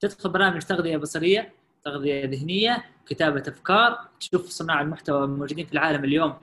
تدخل 0.00 0.30
برامج 0.30 0.62
تغذية 0.62 0.96
بصرية 0.96 1.52
تغذية 1.84 2.24
ذهنية 2.24 2.84
كتابة 3.08 3.42
أفكار. 3.48 3.98
تشوف 4.20 4.48
صناع 4.48 4.80
المحتوى 4.80 5.24
الموجودين 5.24 5.66
في 5.66 5.72
العالم 5.72 6.04
اليوم 6.04 6.34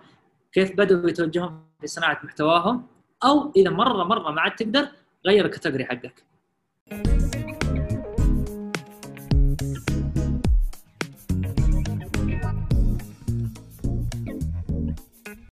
كيف 0.53 0.71
بدأوا 0.77 1.09
يتوجهون 1.09 1.59
في 1.81 1.87
صناعة 1.87 2.19
محتواهم 2.23 2.83
أو 3.23 3.51
إذا 3.55 3.69
مرة 3.69 4.03
مرة 4.03 4.31
ما 4.31 4.41
عاد 4.41 4.55
تقدر 4.55 4.87
غير 5.25 5.45
الكاتيجوري 5.45 5.85
حقك. 5.85 6.23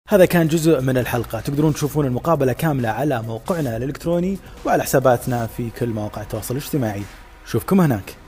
هذا 0.07 0.25
كان 0.25 0.47
جزء 0.47 0.81
من 0.81 0.97
الحلقة. 0.97 1.39
تقدرون 1.39 1.73
تشوفون 1.73 2.05
المقابلة 2.05 2.53
كاملة 2.53 2.89
على 2.89 3.21
موقعنا 3.21 3.77
الإلكتروني 3.77 4.37
وعلى 4.65 4.83
حساباتنا 4.83 5.47
في 5.47 5.69
كل 5.69 5.89
مواقع 5.89 6.21
التواصل 6.21 6.55
الاجتماعي. 6.55 7.03
شوفكم 7.45 7.81
هناك. 7.81 8.22